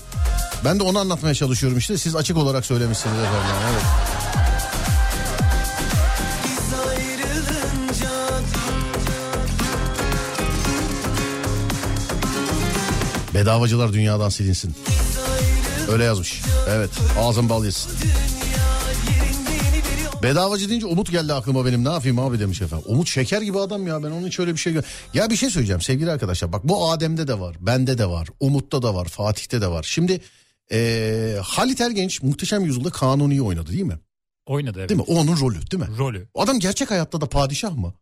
[0.64, 1.98] Ben de onu anlatmaya çalışıyorum işte.
[1.98, 3.40] Siz açık olarak söylemişsiniz efendim.
[3.50, 4.17] yani, Evet.
[13.38, 14.74] Bedavacılar dünyadan silinsin.
[15.92, 16.40] Öyle yazmış.
[16.68, 17.92] Evet ağzın bal yesin.
[20.22, 22.84] Bedavacı deyince Umut geldi aklıma benim ne yapayım abi demiş efendim.
[22.88, 24.82] Umut şeker gibi adam ya ben onun hiç öyle bir şey gö-
[25.14, 28.82] Ya bir şey söyleyeceğim sevgili arkadaşlar bak bu Adem'de de var bende de var Umut'ta
[28.82, 29.82] da var Fatih'te de var.
[29.88, 30.20] Şimdi
[30.70, 33.98] eee Halit Ergenç muhteşem yüzyılda Kanuni'yi oynadı değil mi?
[34.46, 34.88] Oynadı evet.
[34.88, 35.04] Değil mi?
[35.08, 35.98] O onun rolü değil mi?
[35.98, 36.28] Rolü.
[36.34, 37.94] Adam gerçek hayatta da padişah mı?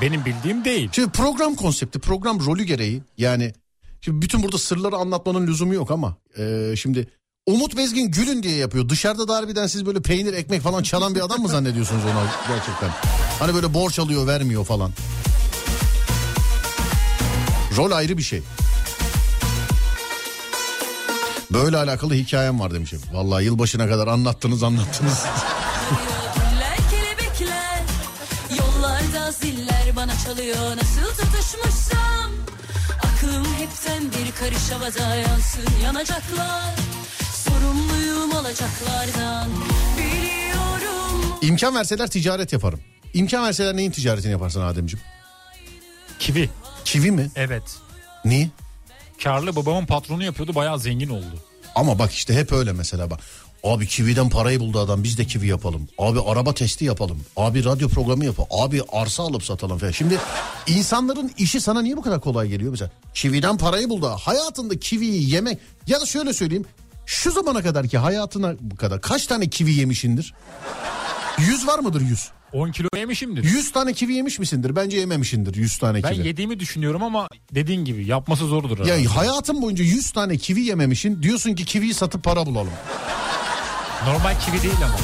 [0.00, 0.88] Benim bildiğim değil.
[0.92, 3.52] Şimdi program konsepti, program rolü gereği yani
[4.00, 7.08] şimdi bütün burada sırları anlatmanın lüzumu yok ama e, şimdi
[7.46, 8.88] Umut Bezgin gülün diye yapıyor.
[8.88, 12.90] Dışarıda da harbiden siz böyle peynir ekmek falan çalan bir adam mı zannediyorsunuz ona gerçekten?
[13.38, 14.92] Hani böyle borç alıyor vermiyor falan.
[17.76, 18.42] Rol ayrı bir şey.
[21.50, 23.00] Böyle alakalı hikayem var demişim.
[23.12, 25.24] Vallahi yılbaşına kadar anlattınız anlattınız.
[29.40, 32.09] Ziller bana çalıyor Nasıl tutuşmuşsam Aklım
[33.70, 36.74] hepten bir karış havada yansın Yanacaklar
[37.34, 39.48] Sorumluyum olacaklardan
[39.98, 42.80] Biliyorum İmkan verseler ticaret yaparım.
[43.14, 45.04] İmkan verseler neyin ticaretini yaparsın Ademciğim?
[46.18, 46.50] Kivi.
[46.84, 47.30] Kivi mi?
[47.36, 47.76] Evet.
[48.24, 48.50] Niye?
[49.22, 51.44] Karlı babamın patronu yapıyordu bayağı zengin oldu.
[51.74, 53.20] Ama bak işte hep öyle mesela bak.
[53.64, 55.88] Abi kividen parayı buldu adam biz de kivi yapalım.
[55.98, 57.20] Abi araba testi yapalım.
[57.36, 58.48] Abi radyo programı yapalım.
[58.52, 59.92] Abi arsa alıp satalım falan.
[59.92, 60.18] Şimdi
[60.66, 62.90] insanların işi sana niye bu kadar kolay geliyor mesela?
[63.14, 64.06] Kividen parayı buldu.
[64.20, 66.64] Hayatında kiviyi yemek ya da şöyle söyleyeyim.
[67.06, 70.34] Şu zamana kadar ki hayatına bu kadar kaç tane kivi yemişindir?
[71.38, 72.28] Yüz var mıdır yüz?
[72.52, 73.44] 10 kilo yemişimdir.
[73.44, 74.76] Yüz tane kivi yemiş misindir?
[74.76, 76.26] Bence yememişindir yüz tane Ben kivi.
[76.26, 78.78] yediğimi düşünüyorum ama dediğin gibi yapması zordur.
[78.78, 79.02] herhalde.
[79.02, 82.72] Ya hayatın boyunca 100 tane kivi yememişin diyorsun ki kiviyi satıp para bulalım.
[84.06, 84.94] Normal kivi değil ama.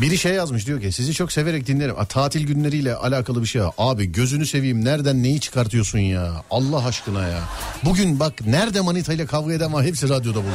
[0.00, 1.94] Biri şey yazmış diyor ki sizi çok severek dinlerim.
[1.98, 3.62] A, tatil günleriyle alakalı bir şey.
[3.78, 6.44] Abi gözünü seveyim nereden neyi çıkartıyorsun ya?
[6.50, 7.40] Allah aşkına ya.
[7.84, 10.52] Bugün bak nerede manitayla kavga eden var hepsi radyoda bugün.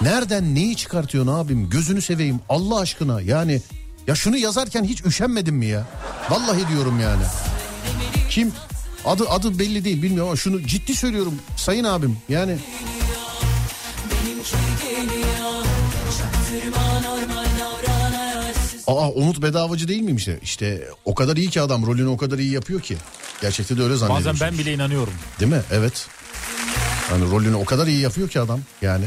[0.00, 1.70] Nereden neyi çıkartıyorsun abim?
[1.70, 3.20] Gözünü seveyim Allah aşkına.
[3.20, 3.62] Yani
[4.06, 5.86] ya şunu yazarken hiç üşenmedin mi ya?
[6.30, 7.22] Vallahi diyorum yani.
[8.30, 8.52] Kim?
[9.04, 12.16] Adı adı belli değil bilmiyorum ama şunu ciddi söylüyorum sayın abim.
[12.28, 12.56] Yani
[18.88, 20.28] Aa Umut Bedavacı değil miymiş?
[20.28, 20.34] ya?
[20.42, 22.96] İşte o kadar iyi ki adam rolünü o kadar iyi yapıyor ki.
[23.40, 24.32] Gerçekte de öyle zannediyorsun.
[24.32, 25.12] Bazen ben bile inanıyorum.
[25.40, 25.62] Değil mi?
[25.70, 26.06] Evet.
[27.10, 29.04] Hani rolünü o kadar iyi yapıyor ki adam yani.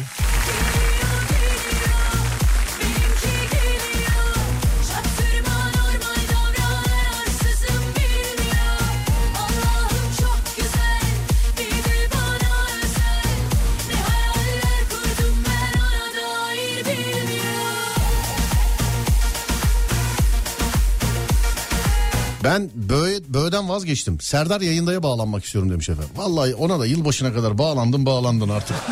[22.43, 24.19] Ben Böğe, Böğe'den vazgeçtim.
[24.19, 26.11] Serdar yayındaya bağlanmak istiyorum demiş efendim.
[26.15, 28.75] Vallahi ona da yılbaşına kadar bağlandın bağlandın artık.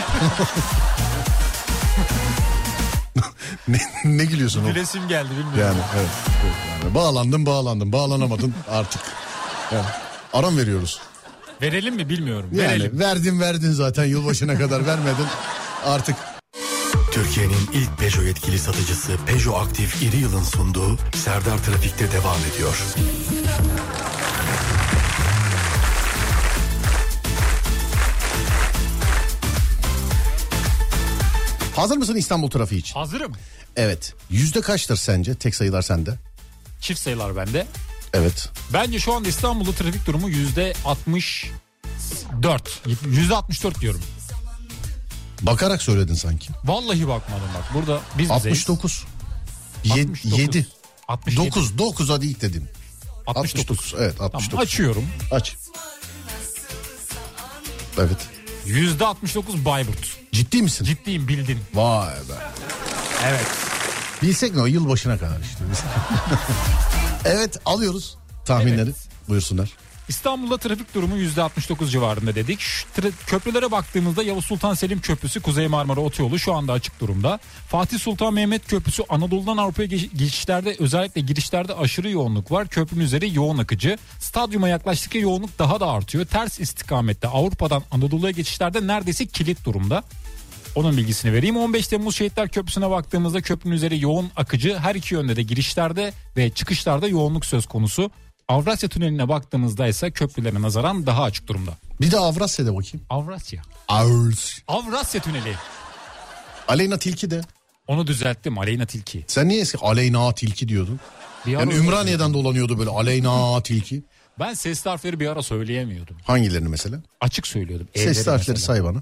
[3.68, 4.74] ne, ne gülüyorsun oğlum?
[4.74, 5.60] Gülesim geldi bilmiyorum.
[5.60, 6.10] Yani evet.
[6.84, 9.02] yani bağlandın bağlandın bağlanamadın artık.
[9.72, 9.86] Yani,
[10.34, 11.00] aram veriyoruz.
[11.62, 12.50] Verelim mi bilmiyorum.
[12.54, 13.00] Yani Verelim.
[13.00, 15.26] verdin verdin zaten yılbaşına kadar vermedin.
[15.86, 16.16] Artık
[17.12, 22.78] Türkiye'nin ilk Peugeot yetkili satıcısı Peugeot Aktif İri Yıl'ın sunduğu Serdar Trafik'te devam ediyor.
[31.76, 32.94] hazır mısın İstanbul trafiği için?
[32.94, 33.32] Hazırım.
[33.76, 34.14] Evet.
[34.30, 35.36] Yüzde kaçtır sence?
[35.36, 36.16] Tek sayılar sende.
[36.82, 37.68] Çift sayılar bende.
[38.14, 38.50] Evet.
[38.74, 42.82] Bence şu anda İstanbul'da trafik durumu yüzde 64.
[43.06, 44.02] Yüzde 64 diyorum.
[45.42, 46.50] Bakarak söyledin sanki.
[46.64, 47.74] Vallahi bakmadım bak.
[47.74, 48.60] Burada biz bizeyiz.
[48.70, 49.06] 69.
[49.92, 50.40] 69.
[50.40, 50.68] 7.
[51.08, 51.48] 67.
[51.48, 51.78] 9.
[51.78, 52.70] 9 hadi ilk dedim.
[53.28, 53.60] 69.
[53.60, 53.96] 69.
[54.00, 54.50] Evet 69.
[54.50, 55.06] Tamam, açıyorum.
[55.32, 55.56] Aç.
[57.98, 58.18] Evet.
[58.66, 60.18] Yüzde 69 Bayburt.
[60.32, 60.86] Ciddi misin?
[60.86, 61.60] Ciddiyim bildin.
[61.74, 62.34] Vay be.
[63.26, 63.48] Evet.
[64.22, 65.64] Bilsek ne o yılbaşına kadar işte.
[67.26, 68.82] evet alıyoruz tahminleri.
[68.82, 68.96] Evet.
[69.30, 69.70] Buyursunlar.
[70.10, 72.60] İstanbul'da trafik durumu %69 civarında dedik.
[73.28, 77.40] Köprülere baktığımızda Yavuz Sultan Selim Köprüsü Kuzey Marmara Otoyolu şu anda açık durumda.
[77.68, 82.68] Fatih Sultan Mehmet Köprüsü Anadolu'dan Avrupa'ya geç- geçişlerde özellikle girişlerde aşırı yoğunluk var.
[82.68, 83.98] Köprünün üzeri yoğun akıcı.
[84.20, 86.26] Stadyuma yaklaştıkça yoğunluk daha da artıyor.
[86.26, 90.04] Ters istikamette Avrupa'dan Anadolu'ya geçişlerde neredeyse kilit durumda.
[90.76, 91.58] Onun bilgisini vereyim.
[91.58, 94.78] 15 Temmuz Şehitler Köprüsü'ne baktığımızda köprünün üzeri yoğun akıcı.
[94.78, 98.12] Her iki yönde de girişlerde ve çıkışlarda yoğunluk söz konusu.
[98.50, 101.72] Avrasya Tüneli'ne baktığımızda ise köprülere nazaran daha açık durumda.
[102.02, 103.06] Bir de Avrasya'da bakayım.
[103.10, 103.62] Avrasya.
[103.88, 104.60] Avrs.
[104.68, 105.54] Avrasya Tüneli.
[106.68, 107.42] Aleyna Tilki de.
[107.88, 109.24] Onu düzelttim Aleyna Tilki.
[109.28, 111.00] Sen niye eski Aleyna Tilki diyordun?
[111.46, 114.04] Bir Yani Ümraniye'den dolanıyordu böyle Aleyna Tilki.
[114.40, 116.18] Ben sesli harfleri bir ara söyleyemiyordum.
[116.24, 117.02] Hangilerini mesela?
[117.22, 117.88] Açık söylüyordum.
[117.96, 118.74] Sesli E'leri harfleri mesela.
[118.76, 119.02] say bana.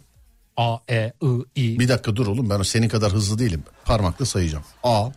[0.57, 3.63] A, E, I, I, Bir dakika dur oğlum ben senin kadar hızlı değilim.
[3.85, 4.63] Parmakla sayacağım.
[4.83, 5.09] A,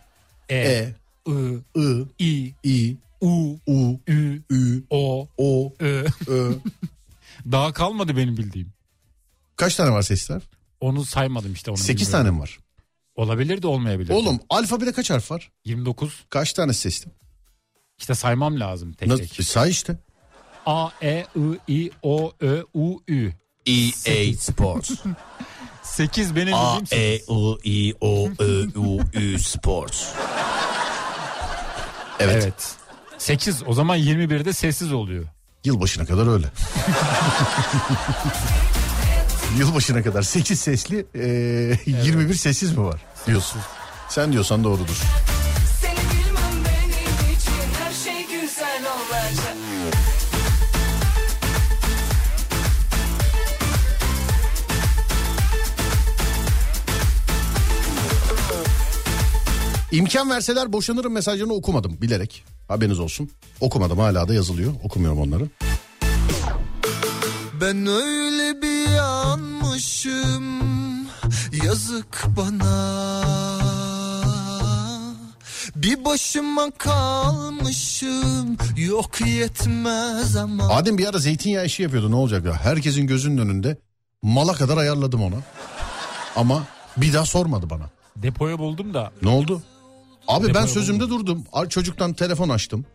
[0.49, 0.93] E, E,
[1.27, 1.31] I,
[1.75, 6.05] I, I, I, U, U, Ü, Ü, O, O, Ö.
[6.27, 6.53] Ö.
[7.51, 8.73] Daha kalmadı benim bildiğim.
[9.55, 10.41] Kaç tane var sesler?
[10.79, 11.71] Onu saymadım işte.
[11.71, 12.11] Onu 8 bilmiyorum.
[12.25, 12.59] tane mi var?
[13.15, 14.13] Olabilir de olmayabilir.
[14.13, 15.51] Oğlum alfabede kaç harf var?
[15.65, 16.25] 29.
[16.29, 17.11] Kaç tane sesli?
[17.97, 19.23] İşte saymam lazım tek Nasıl?
[19.27, 19.45] tek.
[19.45, 19.97] Say işte.
[20.65, 21.25] A, E,
[21.67, 23.31] I, I, O, Ö, U, Ü.
[23.67, 24.91] EA Sports.
[25.83, 30.07] 8 benim A bildiğim E U I O Ö U Ü Sports.
[32.19, 32.43] Evet.
[32.43, 32.75] Evet.
[33.21, 35.25] 8 o zaman 21'de sessiz oluyor.
[35.63, 36.47] Yılbaşına kadar öyle.
[39.57, 41.19] Yılbaşına kadar 8 sesli, e,
[41.85, 43.61] 21 sessiz mi var diyorsun.
[44.09, 45.01] Sen diyorsan doğrudur.
[59.91, 62.43] İmkan verseler boşanırım mesajını okumadım bilerek.
[62.67, 63.29] Haberiniz olsun.
[63.59, 64.73] Okumadım hala da yazılıyor.
[64.83, 65.47] Okumuyorum onları.
[67.61, 70.61] Ben öyle bir yanmışım
[71.65, 73.21] yazık bana
[75.75, 82.53] Bir başıma kalmışım yok yetmez ama Adem bir ara zeytinyağı işi yapıyordu ne olacak ya?
[82.53, 83.77] Herkesin gözünün önünde
[84.21, 85.35] mala kadar ayarladım ona.
[86.35, 86.63] Ama
[86.97, 87.89] bir daha sormadı bana.
[88.15, 89.61] Depoya buldum da Ne oldu?
[90.27, 91.43] Abi ben sözümde durdum.
[91.69, 92.85] Çocuktan telefon açtım.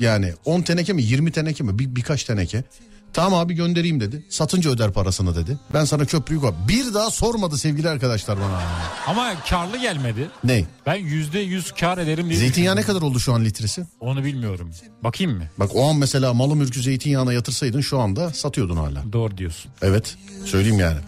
[0.00, 2.64] Yani 10 teneke mi 20 teneke mi bir, birkaç teneke.
[3.12, 4.26] Tamam abi göndereyim dedi.
[4.28, 5.58] Satınca öder parasını dedi.
[5.74, 6.52] Ben sana köprüyü koy.
[6.68, 8.62] Bir daha sormadı sevgili arkadaşlar bana.
[9.06, 10.30] ama karlı gelmedi.
[10.44, 10.64] Ne?
[10.86, 13.86] Ben %100 kar ederim diye Zeytinyağı ne kadar oldu şu an litresi?
[14.00, 14.70] Onu bilmiyorum.
[15.04, 15.44] Bakayım mı?
[15.58, 19.12] Bak o an mesela malı mülkü zeytinyağına yatırsaydın şu anda satıyordun hala.
[19.12, 19.70] Doğru diyorsun.
[19.82, 20.98] Evet söyleyeyim yani.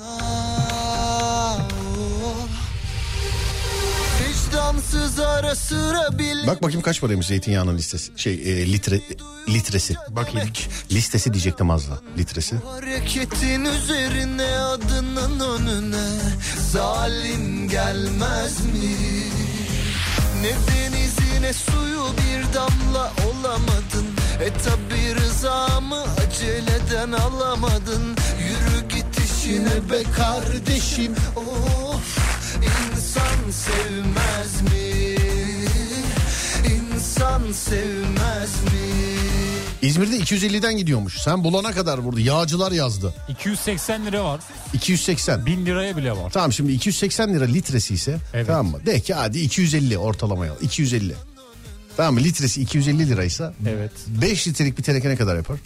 [4.78, 8.12] Vicdansız ara sıra bile Bak bakayım kaç paraymış zeytinyağının listesi.
[8.16, 9.00] Şey e, litre
[9.48, 9.94] litresi.
[10.10, 10.48] Bakayım.
[10.92, 12.56] Listesi diyecektim az da litresi.
[12.56, 16.06] Hareketin üzerine adının önüne
[16.72, 18.96] zalim gelmez mi?
[20.42, 24.06] Ne denizi ne suyu bir damla olamadın
[24.40, 32.18] E tabi rızamı aceleden alamadın Yürü git işine be kardeşim Of
[33.08, 35.16] insan sevmez mi?
[36.74, 38.88] İnsan sevmez mi?
[39.82, 41.18] İzmir'de 250'den gidiyormuş.
[41.20, 43.14] Sen bulana kadar burada yağcılar yazdı.
[43.28, 44.40] 280 lira var.
[44.74, 45.46] 280.
[45.46, 46.30] 1000 liraya bile var.
[46.30, 48.46] Tamam şimdi 280 lira litresi ise Evet.
[48.46, 48.86] tamam mı?
[48.86, 51.14] De ki hadi 250 ortalamaya 250.
[51.96, 52.20] Tamam mı?
[52.20, 53.92] Litresi 250 liraysa Evet.
[54.08, 55.56] 5 litrelik bir teneke ne kadar yapar?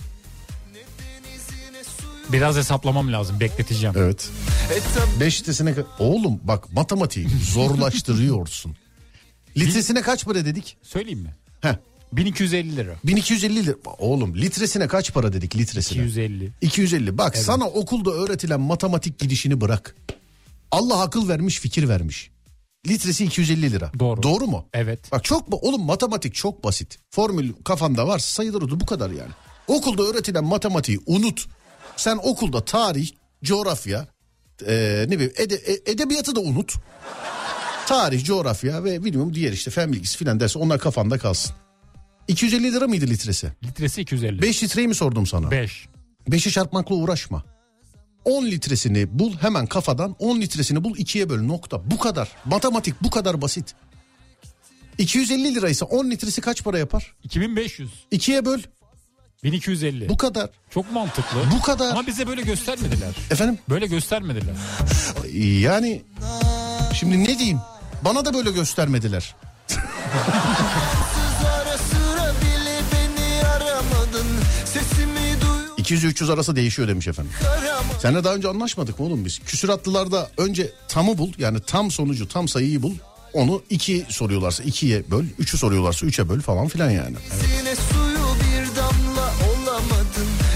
[2.29, 3.41] Biraz hesaplamam lazım.
[3.41, 3.95] Bekleteceğim.
[3.99, 4.29] Evet.
[4.71, 8.77] E tabi 5 litresine ka- Oğlum bak matematiği zorlaştırıyorsun.
[9.57, 10.77] Litresine kaç para dedik?
[10.83, 11.35] Söyleyeyim mi?
[11.61, 11.75] Heh.
[12.13, 12.95] 1250 lira.
[13.05, 13.77] 1250 lira.
[13.99, 16.03] Oğlum litresine kaç para dedik litresine?
[16.03, 16.53] 250.
[16.61, 17.19] 250.
[17.19, 19.97] Bak sana okulda öğretilen matematik gidişini bırak.
[20.71, 22.31] Allah akıl vermiş, fikir vermiş.
[22.89, 23.93] Litresi 250 lira.
[23.99, 24.23] Doğru.
[24.23, 24.67] Doğru mu?
[24.73, 25.13] Evet.
[25.13, 26.99] Bak çok ba- oğlum matematik çok basit.
[27.11, 29.31] Formül kafanda varsa sayılır bu kadar yani.
[29.67, 31.47] Okulda öğretilen matematiği unut.
[31.97, 33.11] Sen okulda tarih,
[33.45, 34.07] coğrafya,
[34.67, 36.75] eee, ne bileyim ede- e- edebiyatı da unut.
[37.87, 41.55] Tarih, coğrafya ve bilmiyorum diğer işte fen bilgisi filan derse onlar kafanda kalsın.
[42.29, 43.53] 250 lira mıydı litresi?
[43.65, 44.43] Litresi 250.
[44.43, 45.51] 5 litreyi mi sordum sana?
[45.51, 45.87] 5.
[46.31, 47.45] 5'i çarpmakla uğraşma.
[48.25, 51.91] 10 litresini bul hemen kafadan 10 litresini bul ikiye böl nokta.
[51.91, 52.29] Bu kadar.
[52.45, 53.75] Matematik bu kadar basit.
[54.99, 57.15] 250 liraysa 10 litresi kaç para yapar?
[57.25, 57.91] 2500.
[58.11, 58.61] İkiye böl.
[59.45, 60.09] 1250.
[60.09, 60.51] Bu kadar.
[60.71, 61.39] Çok mantıklı.
[61.57, 61.91] Bu kadar.
[61.91, 63.09] Ama bize böyle göstermediler.
[63.31, 63.59] Efendim?
[63.69, 64.55] Böyle göstermediler.
[65.61, 66.03] Yani
[66.95, 67.59] şimdi ne diyeyim?
[68.05, 69.35] Bana da böyle göstermediler.
[71.45, 74.27] Ara sıra bile beni aramadın
[74.65, 77.33] Sesimi duy 200-300 arası değişiyor demiş efendim.
[78.03, 79.39] Seninle daha önce anlaşmadık mı oğlum biz?
[79.39, 82.95] Küsuratlılarda önce tamı bul yani tam sonucu tam sayıyı bul.
[83.33, 87.17] Onu iki soruyorlarsa ikiye böl, üçü soruyorlarsa üçe böl falan filan yani.
[87.59, 87.75] Yine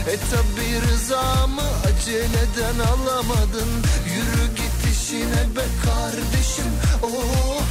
[0.07, 3.69] E tabi rızamı aceleden alamadın
[4.15, 6.65] Yürü git işine be kardeşim
[7.03, 7.63] Oh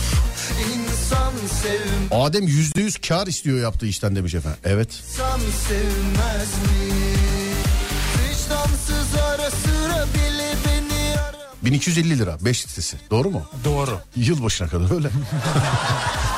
[0.75, 4.59] insan sevmez Adem yüzde yüz kar istiyor yaptığı işten demiş efendim.
[4.63, 4.89] Evet.
[4.93, 6.93] İnsan sevmez mi?
[8.23, 13.43] Vicdansız ara sıra bile beni ara 1250 lira 5 litresi doğru mu?
[13.65, 13.99] Doğru.
[14.15, 15.09] Yılbaşına kadar öyle.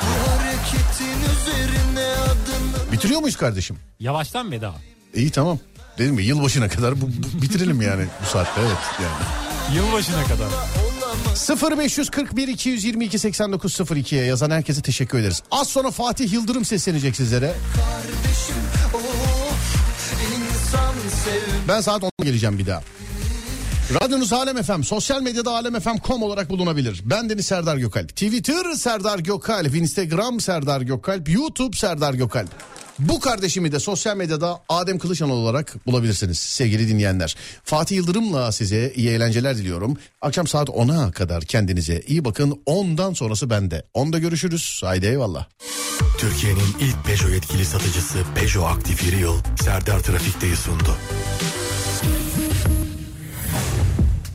[0.01, 3.77] Bu hareketin üzerine adını Bitiriyor muyuz kardeşim?
[3.99, 4.73] Yavaştan veda.
[5.13, 5.59] İyi tamam.
[5.97, 9.77] Dedim ya yılbaşına kadar bu, bu- bitirelim yani bu saatte evet yani.
[9.77, 10.47] Yılbaşına kadar.
[11.79, 15.43] 0541 222 8902'ye yazan herkese teşekkür ederiz.
[15.51, 17.53] Az sonra Fatih Yıldırım seslenecek sizlere.
[21.67, 22.81] Ben saat 10'da geleceğim bir daha.
[24.01, 27.01] Radyonuz Alem FM, sosyal medyada alemfm.com olarak bulunabilir.
[27.05, 28.09] Ben Deniz Serdar Gökalp.
[28.09, 32.49] Twitter Serdar Gökalp, Instagram Serdar Gökalp, YouTube Serdar Gökalp.
[32.99, 37.35] Bu kardeşimi de sosyal medyada Adem Kılıçan olarak bulabilirsiniz sevgili dinleyenler.
[37.63, 39.97] Fatih Yıldırım'la size iyi eğlenceler diliyorum.
[40.21, 42.61] Akşam saat 10'a kadar kendinize iyi bakın.
[42.67, 43.83] 10'dan sonrası bende.
[43.95, 44.81] 10'da görüşürüz.
[44.83, 45.47] Haydi eyvallah.
[46.17, 50.97] Türkiye'nin ilk Peugeot yetkili satıcısı Peugeot Aktif Yeri Yıl Serdar Trafik'teyi sundu.